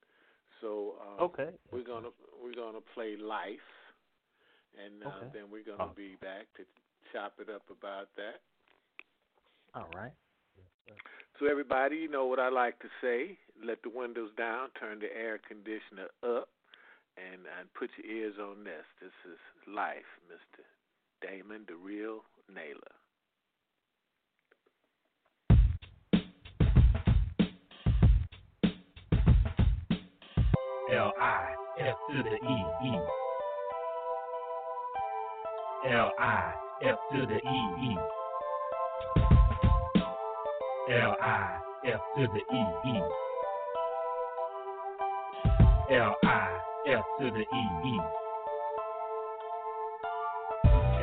[0.61, 1.51] So uh, Okay.
[1.73, 2.11] we're gonna
[2.43, 3.71] we're gonna play life,
[4.77, 5.31] and uh, Okay.
[5.33, 5.97] then we're gonna Oh.
[5.97, 6.65] be back to
[7.13, 8.41] chop it up about that.
[9.75, 10.13] All right.
[11.39, 15.15] So everybody, you know what I like to say: let the windows down, turn the
[15.15, 16.49] air conditioner up,
[17.17, 18.85] and and put your ears on this.
[19.01, 19.39] This is
[19.73, 20.67] life, Mister
[21.23, 22.98] Damon, the real Nailer.
[30.91, 32.99] L I F to the E E.
[35.91, 37.97] L I F to the E E.
[40.91, 43.03] L I F to the E E.
[45.91, 46.59] L I
[46.89, 48.01] F to the E E.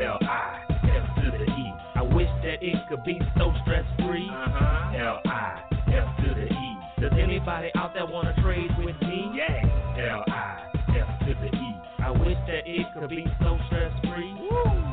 [0.02, 1.74] L I F to the E.
[1.94, 4.28] I wish that it could be so stress free.
[4.32, 4.98] Uh-huh.
[4.98, 5.62] L I
[5.94, 6.78] F to the E.
[7.00, 9.35] Does anybody out there wanna trade with me?
[12.26, 14.34] Wish that it could be so stress free.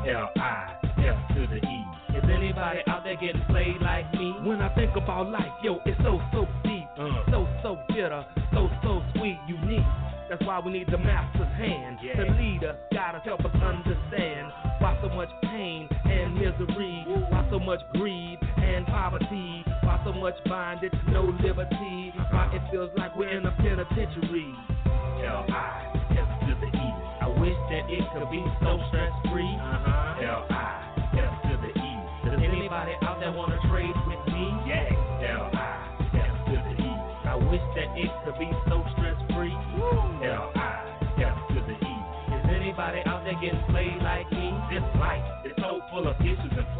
[0.06, 1.84] L I F to the E.
[2.12, 4.36] Is anybody out there getting played like me?
[4.44, 7.08] When I think about life, yo, it's so so deep, uh.
[7.30, 9.80] so so bitter, so so sweet, unique.
[10.28, 14.52] That's why we need the master's hand to lead us, guide us, help us understand
[14.78, 20.34] why so much pain and misery, why so much greed and poverty, why so much
[20.46, 24.54] bondage, no liberty, why it feels like we're in a penitentiary.
[25.24, 25.91] L I F to the.
[25.91, 25.91] I
[27.42, 29.50] wish that it could be so stress free.
[29.58, 30.22] Uh-huh.
[30.22, 30.78] L I
[31.10, 31.90] F to the E.
[32.22, 34.46] Does anybody out there wanna trade with me?
[34.70, 34.86] Yeah.
[35.42, 35.90] L I
[36.22, 36.92] F to the E.
[37.26, 39.50] I wish that it could be so stress free.
[40.22, 40.86] L I
[41.18, 41.94] F to the E.
[42.30, 44.54] Is anybody out there getting played like me?
[44.70, 46.71] This life is so full of issues and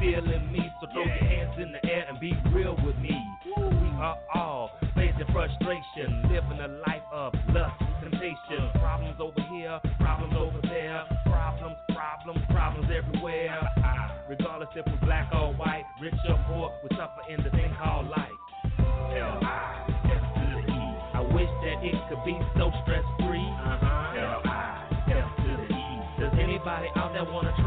[0.00, 3.16] feeling me, so throw your hands in the air and be real with me.
[3.56, 8.62] We are all facing frustration, living a life of lust, and temptation.
[8.74, 8.78] Uh.
[8.78, 13.58] Problems over here, problems over there, problems, problems, problems everywhere.
[13.76, 14.28] Uh-uh.
[14.28, 18.08] Regardless if we're black or white, rich or poor, we suffer in the thing called
[18.08, 18.38] life.
[18.78, 20.84] L I F to the E.
[21.14, 23.40] I wish that it could be so stress free.
[23.42, 24.18] Uh-huh.
[24.18, 25.84] L I F to the E.
[26.20, 27.57] Does anybody out there wanna trade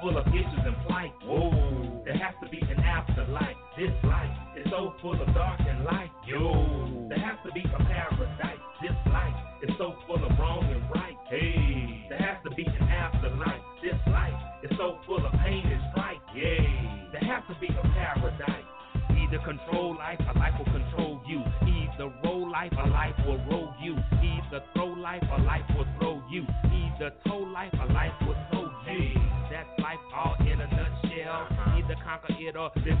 [0.00, 1.12] full of issues and plight.
[1.24, 3.56] Whoa, there has to be an afterlife.
[3.76, 6.10] This life is so full of dark and light.
[6.26, 8.60] Yo, there has to be a paradise.
[8.82, 11.16] This life is so full of wrong and right.
[11.28, 13.60] Hey, there has to be an afterlife.
[13.82, 16.20] This life is so full of pain and strife.
[16.34, 18.64] Yeah, there has to be a paradise.
[19.10, 21.44] Either control life, or life will control you.
[21.62, 23.94] Either roll life, or life will roll you.
[23.94, 25.79] Either throw life, or life will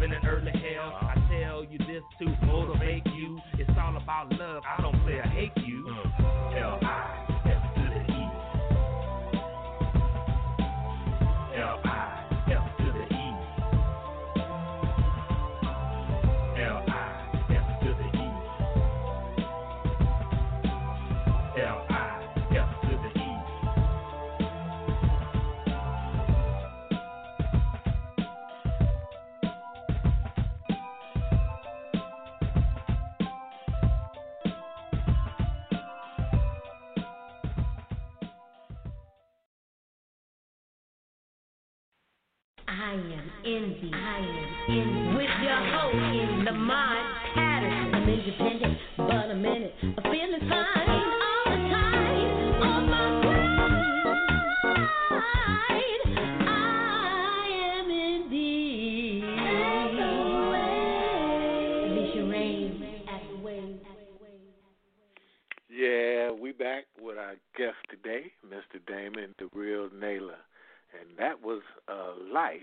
[0.00, 0.59] it in early
[42.82, 43.90] I am Envy.
[43.92, 45.16] I am Envy.
[45.16, 45.96] With your host,
[46.46, 47.94] Lamont Patterson.
[47.94, 49.74] I'm independent, but a minute.
[49.82, 52.62] I'm feeling fine all the time.
[52.62, 53.20] On my
[55.10, 55.34] grind.
[56.48, 56.50] I
[57.76, 59.24] am indeed.
[59.94, 60.08] The.
[65.68, 68.80] Yeah, we back with our guest today, Mr.
[68.86, 70.38] Damon, the real Nailer.
[70.98, 72.60] And that was uh, life.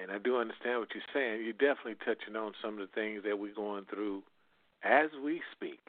[0.00, 1.44] And I do understand what you're saying.
[1.44, 4.22] You're definitely touching on some of the things that we're going through
[4.82, 5.80] as we speak.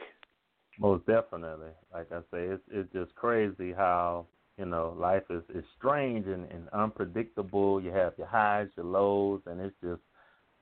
[0.80, 1.72] Most definitely.
[1.94, 4.26] Like I say, it's it's just crazy how
[4.58, 7.82] you know life is is strange and, and unpredictable.
[7.82, 10.02] You have your highs, your lows, and it's just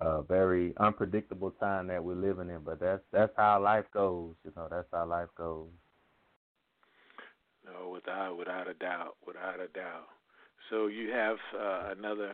[0.02, 2.62] a very unpredictable time that we're living in.
[2.66, 4.36] But that's that's how life goes.
[4.44, 5.70] You know, that's how life goes.
[7.66, 10.08] No, without without a doubt, without a doubt.
[10.70, 12.34] So you have uh, another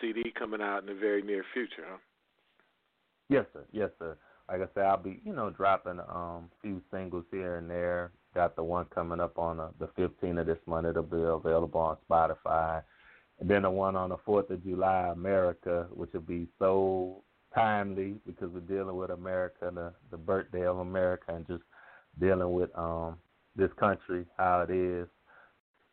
[0.00, 1.98] CD coming out in the very near future, huh?
[3.28, 3.64] Yes, sir.
[3.72, 4.16] Yes, sir.
[4.48, 8.12] Like I said, I'll be you know dropping um few singles here and there.
[8.34, 10.86] Got the one coming up on uh, the 15th of this month.
[10.86, 12.82] It'll be available on Spotify.
[13.40, 17.22] And then the one on the 4th of July, America, which will be so
[17.54, 21.64] timely because we're dealing with America, the the birthday of America, and just
[22.20, 23.16] dealing with um
[23.56, 25.08] this country, how it is.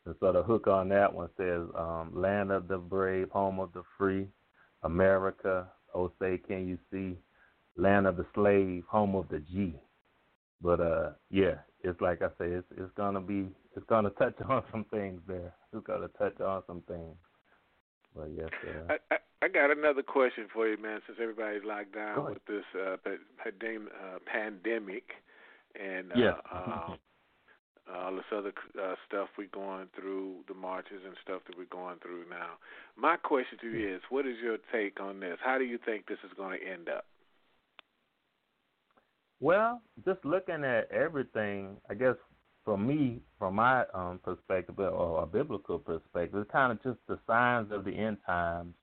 [0.05, 3.71] And so the hook on that one says, um, "Land of the brave, home of
[3.73, 4.27] the free,
[4.83, 5.67] America.
[5.93, 7.17] Oh, say can you see?
[7.77, 9.75] Land of the slave, home of the G."
[10.61, 14.63] But uh, yeah, it's like I say, it's it's gonna be, it's gonna touch on
[14.71, 15.53] some things there.
[15.73, 17.15] It's gonna touch on some things.
[18.15, 18.87] But yes, sir.
[18.89, 21.01] I, I, I got another question for you, man.
[21.07, 23.09] Since everybody's locked down with this uh, pa-
[23.43, 25.03] pandem- uh, pandemic,
[25.79, 26.33] and uh, Yes.
[26.53, 26.95] uh,
[27.91, 31.97] all this other uh, stuff we're going through, the marches and stuff that we're going
[32.01, 32.51] through now.
[32.95, 35.37] My question to you is, what is your take on this?
[35.43, 37.05] How do you think this is going to end up?
[39.39, 42.15] Well, just looking at everything, I guess
[42.63, 47.19] for me, from my um, perspective or a biblical perspective, it's kind of just the
[47.27, 48.73] signs of the end times.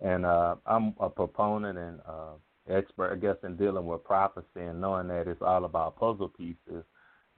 [0.00, 2.34] And uh, I'm a proponent and uh,
[2.68, 6.84] expert, I guess, in dealing with prophecy and knowing that it's all about puzzle pieces.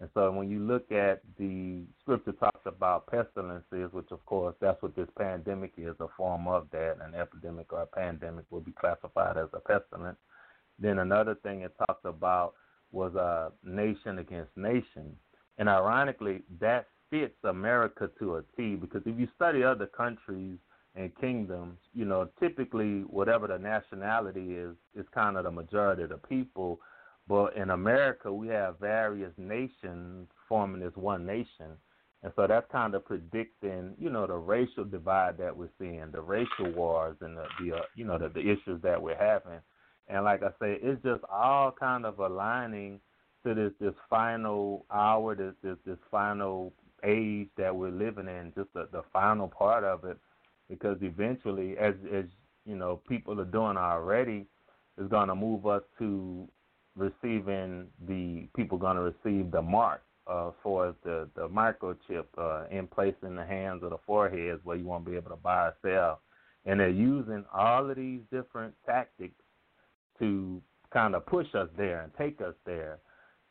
[0.01, 4.82] And so when you look at the scripture talks about pestilences, which of course that's
[4.82, 6.97] what this pandemic is, a form of that.
[7.01, 10.18] An epidemic or a pandemic will be classified as a pestilence.
[10.78, 12.55] Then another thing it talked about
[12.90, 15.16] was a nation against nation.
[15.59, 20.59] And ironically, that fits America to a T because if you study other countries
[20.97, 26.09] and kingdoms, you know, typically whatever the nationality is, is kind of the majority of
[26.11, 26.80] the people.
[27.27, 31.79] But in America, we have various nations forming this one nation.
[32.22, 36.20] And so that's kind of predicting, you know, the racial divide that we're seeing, the
[36.22, 39.61] racial wars, and the, the uh, you know, the, the issues that we're having.
[40.09, 43.01] And like I say, it's just all kind of aligning
[43.45, 46.72] to this this final hour, this this this final
[47.05, 50.16] age that we're living in, just the the final part of it,
[50.68, 52.25] because eventually, as as
[52.64, 54.47] you know, people are doing already,
[54.97, 56.49] is going to move us to
[56.97, 62.86] receiving the people going to receive the mark uh, for the the microchip uh, in
[62.86, 65.74] place in the hands of the foreheads where you won't be able to buy or
[65.82, 66.20] sell,
[66.64, 69.34] and they're using all of these different tactics
[70.18, 72.99] to kind of push us there and take us there.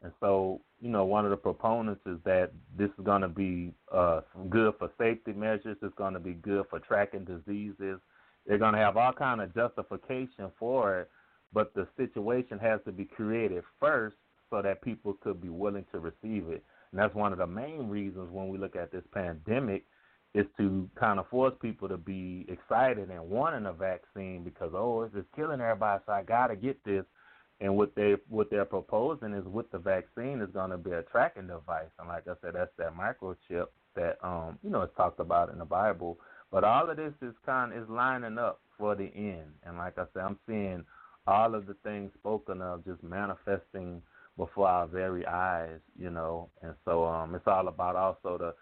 [0.02, 3.74] And so, you know, one of the proponents is that this is going to be
[3.94, 5.78] uh, good for safety measures.
[5.82, 8.00] It's going to be good for tracking diseases.
[8.46, 11.10] They're going to have all kind of justification for it,
[11.54, 14.16] but the situation has to be created first
[14.50, 16.64] so that people could be willing to receive it.
[16.92, 19.84] And that's one of the main reasons when we look at this pandemic
[20.34, 25.04] is to kind of force people to be excited and wanting a vaccine because oh,
[25.04, 27.06] it's killing everybody, so I got to get this
[27.64, 31.04] and what they what they're proposing is with the vaccine is going to be a
[31.04, 35.20] tracking device, and like I said, that's that microchip that um you know is talked
[35.20, 36.20] about in the Bible.
[36.52, 39.98] But all of this is kind of, is lining up for the end, and like
[39.98, 40.84] I said, I'm seeing
[41.28, 44.02] all of the things spoken of just manifesting
[44.38, 46.50] before our very eyes, you know.
[46.62, 48.54] And so um it's all about also the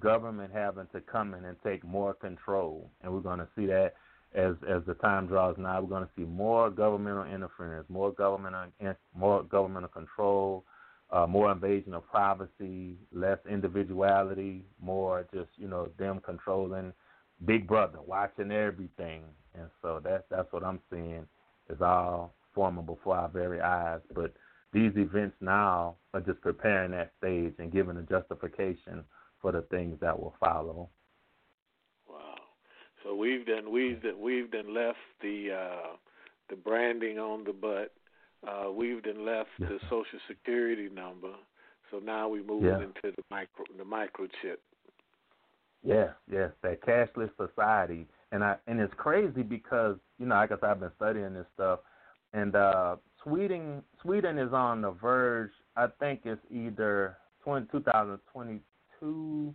[0.00, 3.94] government having to come in and take more control, and we're going to see that
[4.34, 8.66] as as the time draws nigh, we're going to see more governmental interference, more governmental
[9.14, 10.64] more governmental control,
[11.10, 16.92] uh, more invasion of privacy, less individuality, more just you know them controlling
[17.44, 19.22] Big Brother, watching everything,
[19.54, 21.26] and so that's that's what I'm seeing
[21.70, 24.00] is all forming before our very eyes.
[24.14, 24.32] But
[24.72, 29.04] these events now are just preparing that stage and giving a justification
[29.40, 30.88] for the things that will follow.
[32.08, 32.34] Wow!
[33.02, 35.96] So we've done we've done, we've done left the uh,
[36.50, 37.92] the branding on the butt.
[38.46, 41.32] Uh, we've done left the social security number.
[41.90, 42.76] So now we move yeah.
[42.76, 44.58] into the micro the microchip.
[45.82, 50.58] Yeah, yes, that cashless society, and I and it's crazy because you know, I guess
[50.62, 51.80] I've been studying this stuff,
[52.32, 55.52] and uh, Sweden Sweden is on the verge.
[55.76, 59.54] I think it's either 20, 2022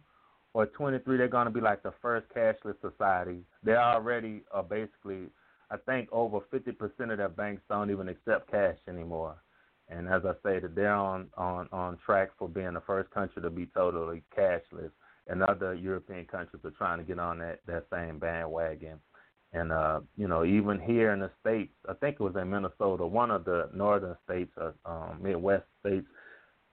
[0.54, 3.40] or 23, they're going to be like the first cashless society.
[3.64, 5.30] They already are basically,
[5.72, 9.36] I think, over 50% of their banks don't even accept cash anymore.
[9.90, 13.42] And as I say, that they're on, on, on track for being the first country
[13.42, 14.92] to be totally cashless.
[15.28, 19.00] And other European countries are trying to get on that, that same bandwagon.
[19.54, 23.06] And uh, you know, even here in the states, I think it was in Minnesota,
[23.06, 26.08] one of the northern states, uh, um, Midwest states,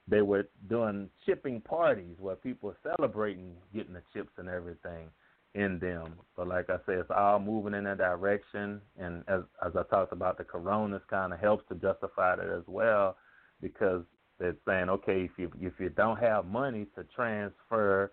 [0.08, 5.08] they were doing shipping parties where people were celebrating getting the chips and everything
[5.54, 6.14] in them.
[6.36, 8.80] But like I said, it's all moving in that direction.
[8.98, 12.64] And as as I talked about, the coronas kind of helps to justify that as
[12.66, 13.16] well,
[13.60, 14.02] because
[14.38, 18.10] they're saying, okay, if you if you don't have money to transfer,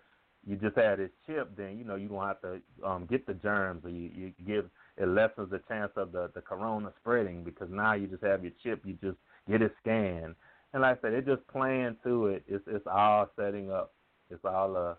[0.48, 3.34] you just have this chip, then you know you don't have to um, get the
[3.34, 7.68] germs, or you, you give it lessens the chance of the the corona spreading because
[7.70, 9.18] now you just have your chip, you just
[9.48, 10.34] get it scanned
[10.72, 12.44] and like I said, they're just playing to it.
[12.46, 13.92] It's it's all setting up.
[14.30, 14.98] It's all a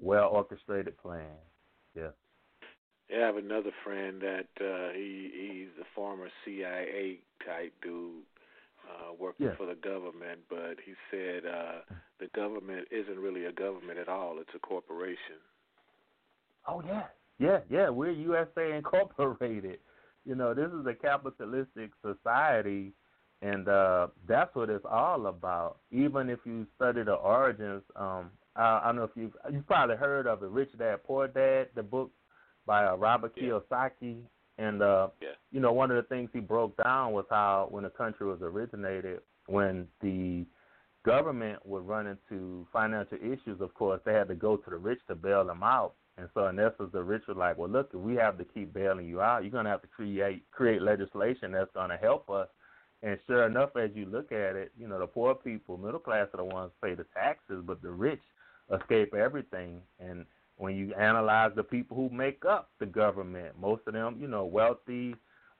[0.00, 1.36] well orchestrated plan.
[1.94, 2.10] Yeah.
[3.08, 8.24] Yeah, I have another friend that uh he he's a former CIA type dude,
[8.88, 9.56] uh working yeah.
[9.56, 11.80] for the government, but he said uh
[12.20, 15.40] the government isn't really a government at all, it's a corporation.
[16.66, 17.04] Oh yeah.
[17.38, 17.88] Yeah, yeah.
[17.90, 19.78] We're USA Incorporated.
[20.26, 22.94] You know, this is a capitalistic society
[23.42, 25.80] and uh, that's what it's all about.
[25.90, 29.96] Even if you study the origins, um, Uh, I don't know if you you've probably
[29.96, 32.10] heard of it, Rich Dad Poor Dad, the book
[32.64, 33.58] by uh, Robert Yeah.
[33.60, 34.22] Kiyosaki.
[34.58, 35.30] And uh, Yeah.
[35.50, 38.40] you know, one of the things he broke down was how when the country was
[38.42, 40.46] originated, when the
[41.04, 45.00] government would run into financial issues, of course, they had to go to the rich
[45.08, 45.94] to bail them out.
[46.16, 48.72] And so in essence the rich were like, Well look, if we have to keep
[48.72, 52.48] bailing you out, you're gonna have to create create legislation that's gonna help us
[53.04, 56.26] and sure enough, as you look at it, you know, the poor people, middle class
[56.32, 58.22] are the ones who pay the taxes, but the rich
[58.74, 59.82] escape everything.
[60.00, 60.24] And
[60.56, 64.44] when you analyze the people who make up the government, most of them, you know,
[64.44, 65.14] wealthy,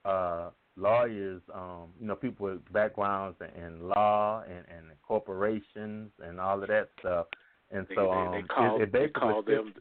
[0.05, 6.61] uh, lawyers, um, you know, people with backgrounds in, law and, and corporations and all
[6.61, 7.27] of that stuff.
[7.71, 9.73] And They, so they, um, they call it, it they call them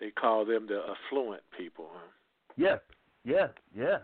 [0.00, 1.86] they call them the affluent people.
[1.92, 2.08] Huh?
[2.56, 2.80] Yes,
[3.24, 4.00] yes, yes.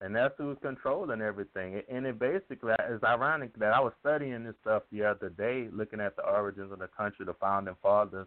[0.00, 1.80] And that's who's controlling everything.
[1.88, 6.00] And it basically it's ironic that I was studying this stuff the other day, looking
[6.00, 8.26] at the origins of the country, the founding fathers,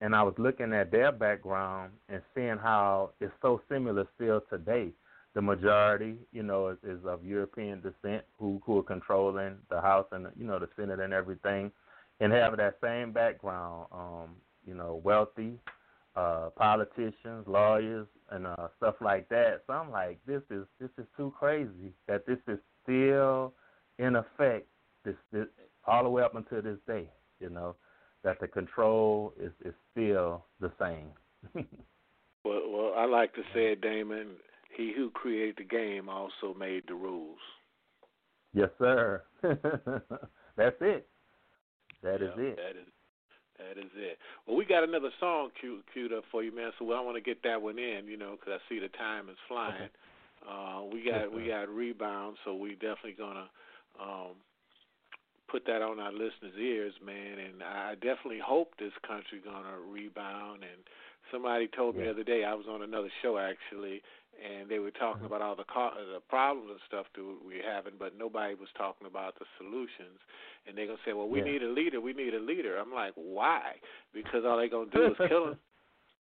[0.00, 4.90] and I was looking at their background and seeing how it's so similar still today.
[5.34, 10.06] The majority, you know, is, is of European descent who who are controlling the House
[10.12, 11.72] and you know the Senate and everything,
[12.20, 13.86] and have that same background.
[13.90, 14.36] Um,
[14.66, 15.58] you know, wealthy,
[16.16, 19.62] uh, politicians, lawyers, and uh, stuff like that.
[19.66, 23.52] So I'm like, this is this is too crazy that this is still
[23.98, 24.66] in effect.
[25.04, 25.46] This, this
[25.86, 27.08] all the way up until this day.
[27.40, 27.76] You know,
[28.24, 31.10] that the control is is still the same.
[32.44, 34.36] Well, well, I like to say it, Damon.
[34.76, 37.38] He who created the game also made the rules.
[38.52, 39.22] yes, sir.
[39.42, 41.08] That's it.
[42.02, 42.56] That is Yeah, it.
[42.56, 42.86] That is
[43.58, 44.18] that is it.
[44.46, 46.72] Well, we got another song queued, queued up for you, man.
[46.78, 49.28] So I want to get that one in, you know, because I see the time
[49.28, 49.88] is flying.
[50.48, 53.48] Uh, we got Yes, we got rebound, so we definitely gonna
[54.00, 54.34] um,
[55.48, 57.38] put that on our listeners' ears, man.
[57.38, 60.62] And I definitely hope this country gonna rebound.
[60.62, 60.82] And
[61.30, 62.12] somebody told me Yeah.
[62.12, 64.02] the other day I was on another show actually,
[64.42, 65.26] and they were talking Mhm.
[65.26, 69.06] about all the co- the problems and stuff that we're having, but nobody was talking
[69.06, 70.20] about the solutions.
[70.66, 71.44] And they're gonna say, "Well, we Yeah.
[71.44, 72.00] need a leader.
[72.00, 73.80] We need a leader." I'm like, "Why?"
[74.12, 75.58] Because all they're gonna do is kill him.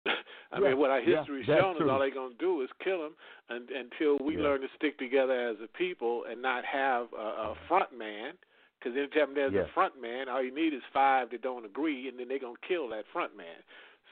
[0.52, 2.70] I Yeah, mean, what our yeah, history's that's shown is all they're gonna do is
[2.82, 3.14] kill him
[3.48, 4.42] and, until we Yeah.
[4.42, 8.34] learn to stick together as a people and not have a, a front man.
[8.82, 9.60] Because anytime there's Yeah.
[9.62, 12.58] a front man, all you need is five that don't agree, and then they're gonna
[12.66, 13.62] kill that front man.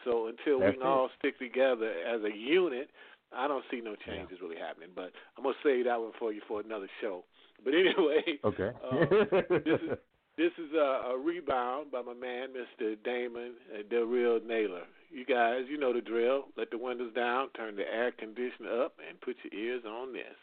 [0.04, 0.86] So until That's we can it.
[0.86, 2.90] all stick together as a unit,
[3.32, 4.14] I don't see no Yeah.
[4.14, 4.90] changes really happening.
[4.94, 7.24] But I'm gonna save that one for you for another show.
[7.64, 8.72] But anyway, Okay.
[8.82, 9.04] uh,
[9.64, 9.98] this is
[10.38, 12.96] this is a, a rebound by my man, Mr.
[13.04, 14.86] Damon, uh, the real Nailer.
[15.10, 16.46] You guys, you know the drill.
[16.56, 20.38] Let the windows down, turn the air conditioner up, and put your ears on this.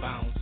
[0.00, 0.37] Bounce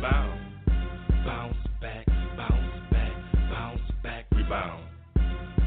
[0.00, 0.40] rebound.
[1.26, 3.12] Bounce back, bounce back,
[3.50, 4.84] bounce back, rebound.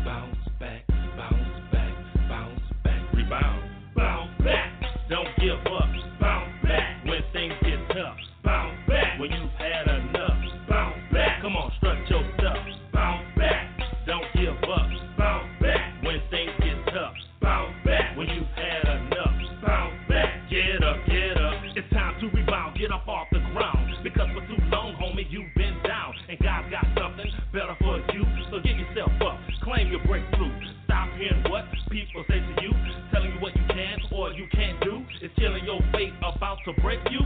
[0.03, 1.93] Bounce back, bounce back,
[2.27, 3.63] bounce back, rebound.
[3.95, 4.71] Bounce back,
[5.07, 5.92] don't give up.
[26.33, 28.25] And God's got something better for you.
[28.49, 30.49] So get yourself up, claim your breakthrough.
[30.85, 32.73] Stop hearing what people say to you,
[33.13, 35.05] telling you what you can or you can't do.
[35.21, 37.22] It's killing your faith, about to break you.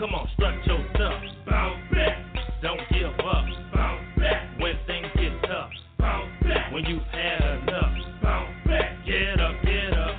[0.00, 1.22] Come on, strut your stuff.
[1.46, 2.16] Bounce back,
[2.62, 3.44] don't give up.
[3.74, 5.70] Bounce back when things get tough.
[5.98, 7.92] Bounce back when you've had enough.
[8.22, 10.16] Bounce back, get up, get up.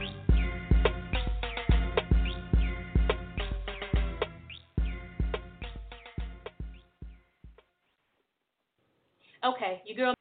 [9.44, 10.14] Okay, you girl.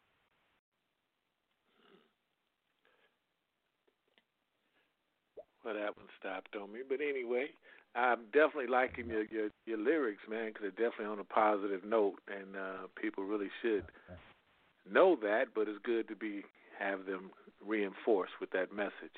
[5.62, 6.80] Well, that one stopped on me.
[6.88, 7.48] But anyway,
[7.94, 12.20] I'm definitely liking your your, your lyrics, man, because they're definitely on a positive note,
[12.28, 13.84] and uh, people really should
[14.90, 15.46] know that.
[15.54, 16.42] But it's good to be
[16.78, 17.30] have them
[17.64, 19.16] reinforced with that message.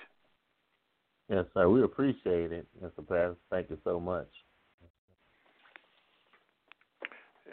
[1.29, 1.69] Yes, sir.
[1.69, 2.99] We appreciate it, Mr.
[2.99, 3.37] Pastor.
[3.51, 4.29] Thank you so much.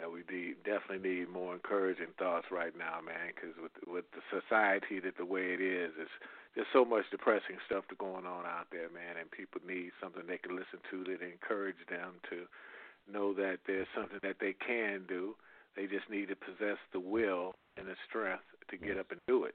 [0.00, 3.36] Yeah, we need, definitely need more encouraging thoughts right now, man.
[3.36, 6.10] Because with with the society that the way it is, it's
[6.54, 9.20] there's so much depressing stuff going on out there, man.
[9.20, 12.48] And people need something they can listen to that encourage them to
[13.12, 15.36] know that there's something that they can do.
[15.76, 19.44] They just need to possess the will and the strength to get up and do
[19.44, 19.54] it.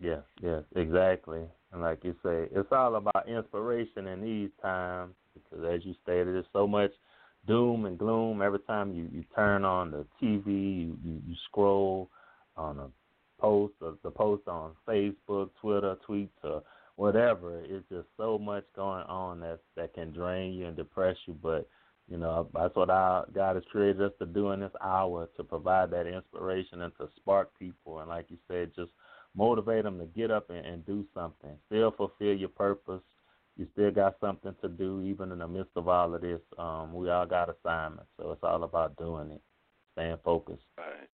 [0.00, 1.42] Yes, yes, exactly.
[1.72, 6.28] And like you say, it's all about inspiration in these times because, as you stated,
[6.28, 6.92] there's so much
[7.46, 12.10] doom and gloom every time you you turn on the TV, you you, you scroll
[12.56, 12.88] on a
[13.40, 16.62] post or the post on Facebook, Twitter, tweets, or
[16.96, 17.60] whatever.
[17.64, 21.36] It's just so much going on that that can drain you and depress you.
[21.42, 21.68] But
[22.08, 25.44] you know that's what our God has created us to do in this hour to
[25.44, 28.00] provide that inspiration and to spark people.
[28.00, 28.90] And like you said, just
[29.34, 31.56] motivate them to get up and, and do something.
[31.66, 33.02] Still fulfill your purpose.
[33.56, 36.40] You still got something to do, even in the midst of all of this.
[36.58, 39.42] Um, we all got assignments, so it's all about doing it,
[39.94, 40.62] staying focused.
[40.78, 41.08] Right.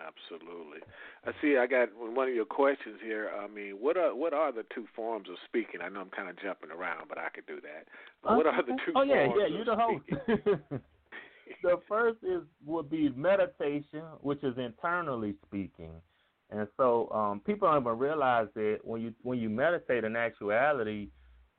[0.00, 0.80] Absolutely.
[1.24, 1.56] I see.
[1.56, 3.30] I got one of your questions here.
[3.36, 5.80] I mean, what are what are the two forms of speaking?
[5.82, 7.86] I know I'm kind of jumping around, but I could do that.
[8.22, 8.92] What are the two?
[8.96, 9.46] Oh yeah, yeah.
[9.46, 10.80] of You the host.
[11.62, 15.92] the first is would be meditation, which is internally speaking,
[16.50, 21.08] and so um, people don't even realize that when you when you meditate, in actuality,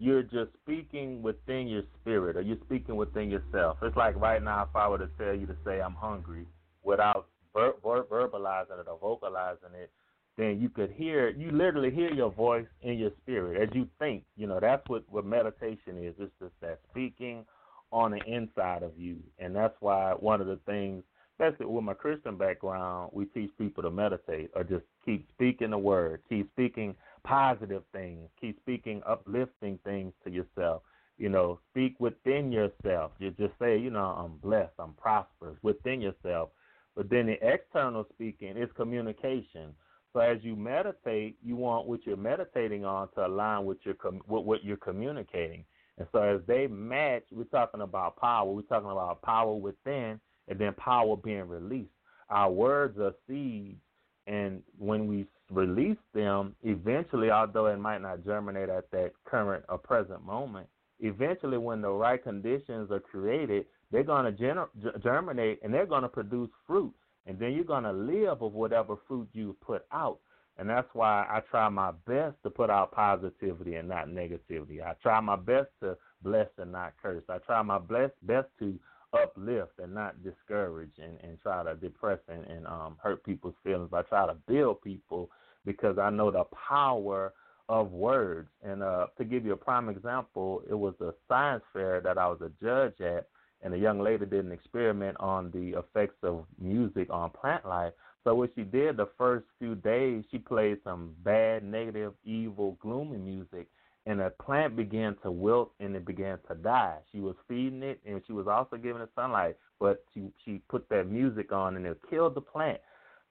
[0.01, 3.77] you're just speaking within your spirit, or you're speaking within yourself.
[3.83, 6.47] It's like right now, if I were to tell you to say I'm hungry
[6.83, 9.91] without ver- ver- verbalizing it or vocalizing it,
[10.37, 14.23] then you could hear you literally hear your voice in your spirit as you think.
[14.35, 16.15] You know that's what what meditation is.
[16.17, 17.45] It's just that speaking
[17.91, 21.03] on the inside of you, and that's why one of the things,
[21.37, 25.77] especially with my Christian background, we teach people to meditate or just keep speaking the
[25.77, 30.83] word, keep speaking positive things, keep speaking uplifting things to yourself.
[31.17, 33.11] You know, speak within yourself.
[33.19, 36.49] You just say, you know, I'm blessed, I'm prosperous within yourself.
[36.95, 39.73] But then the external speaking is communication.
[40.13, 44.21] So as you meditate, you want what you're meditating on to align with your com-
[44.27, 45.63] with what you're communicating.
[45.97, 48.51] And so as they match, we're talking about power.
[48.51, 51.91] We're talking about power within, and then power being released.
[52.29, 53.79] Our words are seeds,
[54.27, 59.77] and when we release them, eventually, although it might not germinate at that current or
[59.77, 60.67] present moment,
[60.99, 66.03] eventually, when the right conditions are created, they're going to gener- germinate and they're going
[66.03, 66.93] to produce fruit.
[67.27, 70.19] And then you're going to live of whatever fruit you put out.
[70.57, 74.81] And that's why I try my best to put out positivity and not negativity.
[74.81, 77.23] I try my best to bless and not curse.
[77.29, 78.79] I try my best best to
[79.13, 83.89] uplift and not discourage and, and try to depress and, and um, hurt people's feelings.
[83.93, 85.29] I try to build people
[85.65, 87.33] because I know the power
[87.69, 88.49] of words.
[88.63, 92.27] And uh, to give you a prime example, it was a science fair that I
[92.27, 93.27] was a judge at,
[93.63, 97.93] and a young lady did an experiment on the effects of music on plant life.
[98.23, 103.17] So what she did the first few days, she played some bad, negative, evil, gloomy
[103.17, 103.67] music,
[104.05, 106.97] and the plant began to wilt and it began to die.
[107.11, 110.89] She was feeding it, and she was also giving it sunlight, but she she put
[110.89, 112.79] that music on and it killed the plant.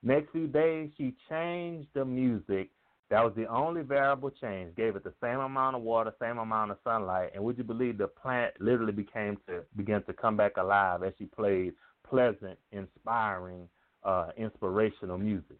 [0.02, 2.70] Next few days, she changed the music.
[3.10, 4.74] That was the only variable change.
[4.76, 7.98] Gave it the same amount of water, same amount of sunlight, and would you believe
[7.98, 11.74] the plant literally became to began to come back alive as she played
[12.08, 13.68] pleasant, inspiring,
[14.04, 15.58] uh, inspirational music.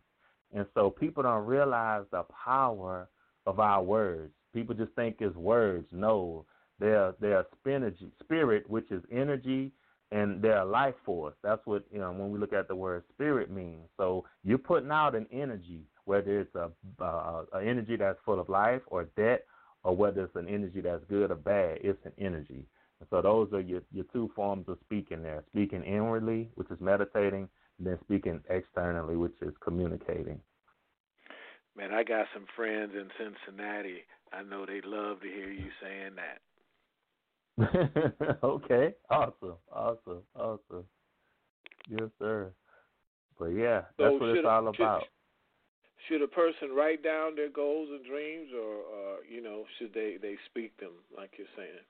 [0.53, 3.09] And so people don't realize the power
[3.47, 4.33] of our words.
[4.53, 5.87] People just think it's words.
[5.93, 6.45] No,
[6.79, 9.73] they're they're spinergy, spirit, which is energy,
[10.13, 11.35] and they they're a life force.
[11.43, 13.89] That's what you know when we look at the word spirit means.
[13.97, 16.71] So you're putting out an energy, whether it's a
[17.03, 19.41] uh, an energy that's full of life or death,
[19.85, 21.79] or whether it's an energy that's good or bad.
[21.83, 22.67] It's an energy.
[23.01, 26.81] And so those are your your two forms of speaking there: speaking inwardly, which is
[26.81, 27.49] meditating,
[27.79, 30.41] and then speaking externally, which is communicating.
[31.77, 34.05] Man, I got some friends in Cincinnati.
[34.33, 36.41] I know they love to hear you saying that.
[38.45, 40.85] okay, awesome, awesome, awesome.
[41.89, 42.53] Yes, sir.
[43.39, 45.05] But yeah, that's what it's should- all should- about.
[46.09, 50.17] Should a person write down their goals and dreams, or, or you know, should they
[50.21, 51.85] they speak them like you're saying?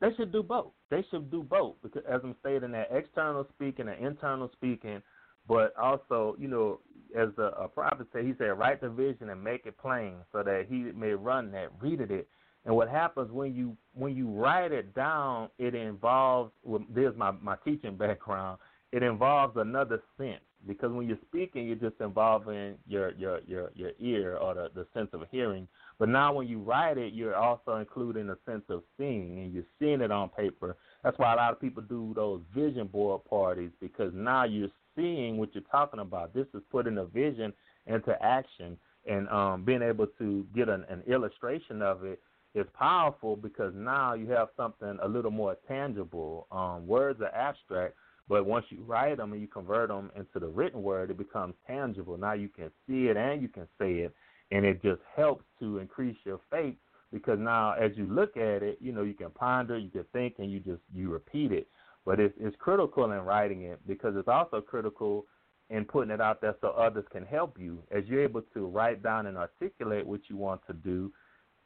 [0.00, 0.72] They should do both.
[0.90, 5.02] They should do both because, as I'm stating, that external speaking and internal speaking,
[5.46, 6.80] but also, you know,
[7.14, 10.42] as the a prophet said, he said, write the vision and make it plain, so
[10.42, 12.28] that he may run that, read it.
[12.64, 16.52] And what happens when you when you write it down, it involves.
[16.62, 18.58] Well, there's my my teaching background.
[18.92, 23.92] It involves another sense because when you're speaking, you're just involving your your your your
[23.98, 25.68] ear or the the sense of hearing.
[25.98, 29.64] But now when you write it, you're also including a sense of seeing, and you're
[29.78, 30.76] seeing it on paper.
[31.02, 35.38] That's why a lot of people do those vision board parties because now you're seeing
[35.38, 36.34] what you're talking about.
[36.34, 37.52] This is putting a vision
[37.86, 38.76] into action,
[39.08, 42.20] and um, being able to get an, an illustration of it
[42.54, 46.46] is powerful because now you have something a little more tangible.
[46.50, 47.94] Um, words are abstract,
[48.28, 51.54] but once you write them and you convert them into the written word, it becomes
[51.66, 52.16] tangible.
[52.16, 54.14] Now you can see it and you can say it,
[54.50, 56.74] and it just helps to increase your faith
[57.12, 60.34] because now as you look at it, you know you can ponder, you can think,
[60.38, 61.68] and you just you repeat it.
[62.04, 65.26] But it's, it's critical in writing it because it's also critical
[65.70, 67.82] in putting it out there so others can help you.
[67.90, 71.12] As you're able to write down and articulate what you want to do,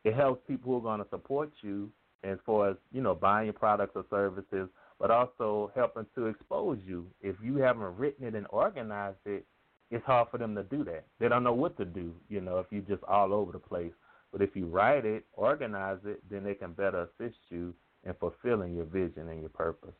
[0.05, 1.91] it helps people who are going to support you
[2.25, 6.79] as far as you know buying your products or services, but also helping to expose
[6.87, 7.07] you.
[7.21, 9.45] If you haven't written it and organized it,
[9.91, 11.05] it's hard for them to do that.
[11.21, 13.93] They don't know what to do, you know, if you're just all over the place.
[14.33, 17.75] But if you write it, organize it, then they can better assist you
[18.05, 19.93] in fulfilling your vision and your purpose.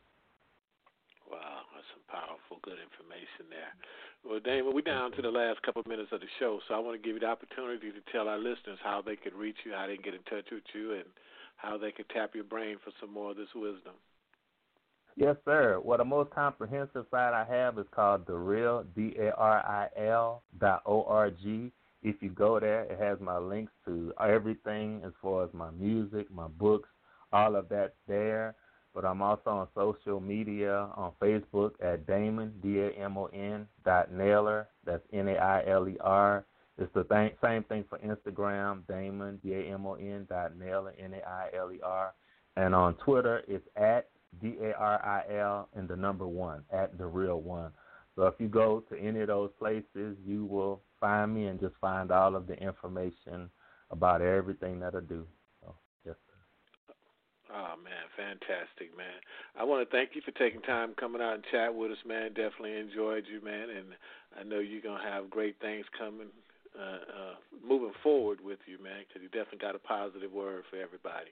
[1.29, 3.73] Wow, that's some powerful, good information there.
[4.25, 6.79] Well, Damon, we're down to the last couple of minutes of the show, so I
[6.79, 9.73] want to give you the opportunity to tell our listeners how they could reach you,
[9.73, 11.03] how they can get in touch with you, and
[11.57, 13.93] how they could tap your brain for some more of this wisdom.
[15.15, 15.79] Yes, sir.
[15.83, 19.87] Well, the most comprehensive site I have is called the Real D A R I
[20.01, 21.71] L dot O R G.
[22.01, 26.31] If you go there, it has my links to everything as far as my music,
[26.31, 26.89] my books,
[27.31, 28.55] all of that's there.
[28.93, 33.67] But I'm also on social media on Facebook at Damon D A M O N
[33.83, 34.67] dot Nailer.
[34.85, 36.45] That's N A I L E R.
[36.77, 40.93] It's the thing, same thing for Instagram, Damon D A M O N dot Nailer
[40.99, 42.13] N A I L E R.
[42.55, 44.09] And on Twitter, it's at
[44.41, 47.71] D A R I L and the number one at the real one.
[48.15, 51.75] So if you go to any of those places, you will find me and just
[51.81, 53.49] find all of the information
[53.89, 55.25] about everything that I do.
[57.53, 59.21] Oh man, fantastic, man!
[59.53, 62.33] I want to thank you for taking time coming out and chat with us, man.
[62.33, 63.93] Definitely enjoyed you, man, and
[64.33, 66.33] I know you're gonna have great things coming,
[66.73, 70.77] uh, uh, moving forward with you, man, because you definitely got a positive word for
[70.77, 71.29] everybody.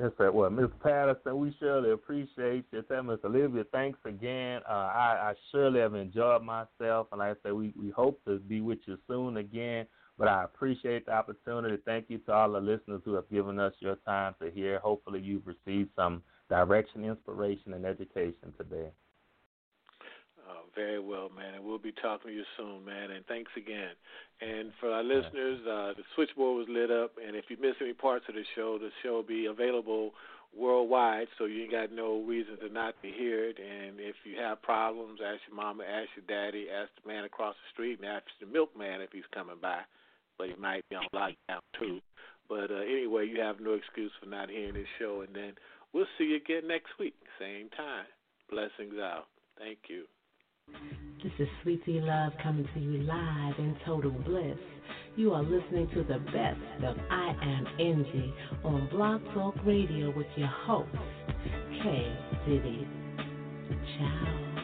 [0.00, 0.30] Yes, sir.
[0.30, 0.68] Well, Ms.
[0.82, 2.82] Patterson, we surely appreciate you.
[2.82, 4.60] Tell Miss Olivia, thanks again.
[4.68, 8.38] Uh, I, I surely have enjoyed myself, and like I said, we, we hope to
[8.38, 9.86] be with you soon again.
[10.18, 11.76] But I appreciate the opportunity.
[11.84, 14.78] Thank you to all the listeners who have given us your time to hear.
[14.78, 18.90] Hopefully, you've received some direction, inspiration, and education today.
[20.48, 23.10] Uh, very well, man, and we'll be talking to you soon, man.
[23.10, 23.90] And thanks again.
[24.40, 27.92] And for our listeners, uh, the switchboard was lit up, and if you miss any
[27.92, 30.12] parts of the show, the show will be available
[30.56, 33.58] worldwide, so you ain't got no reason to not to hear it.
[33.58, 37.54] And if you have problems, ask your mama, ask your daddy, ask the man across
[37.54, 39.80] the street, and ask the milkman if he's coming by.
[40.38, 42.00] But he might be on lockdown too.
[42.48, 45.52] But uh, anyway, you have no excuse for not hearing this show, and then
[45.92, 48.06] we'll see you again next week, same time.
[48.50, 49.26] Blessings out.
[49.58, 50.04] Thank you.
[51.22, 54.58] This is Sweetie Love coming to you live in total bliss.
[55.16, 58.34] You are listening to the best of I Am Angie
[58.64, 60.90] on Blog Talk Radio with your host,
[61.82, 62.16] K
[62.46, 62.86] City.
[63.98, 64.55] Ciao.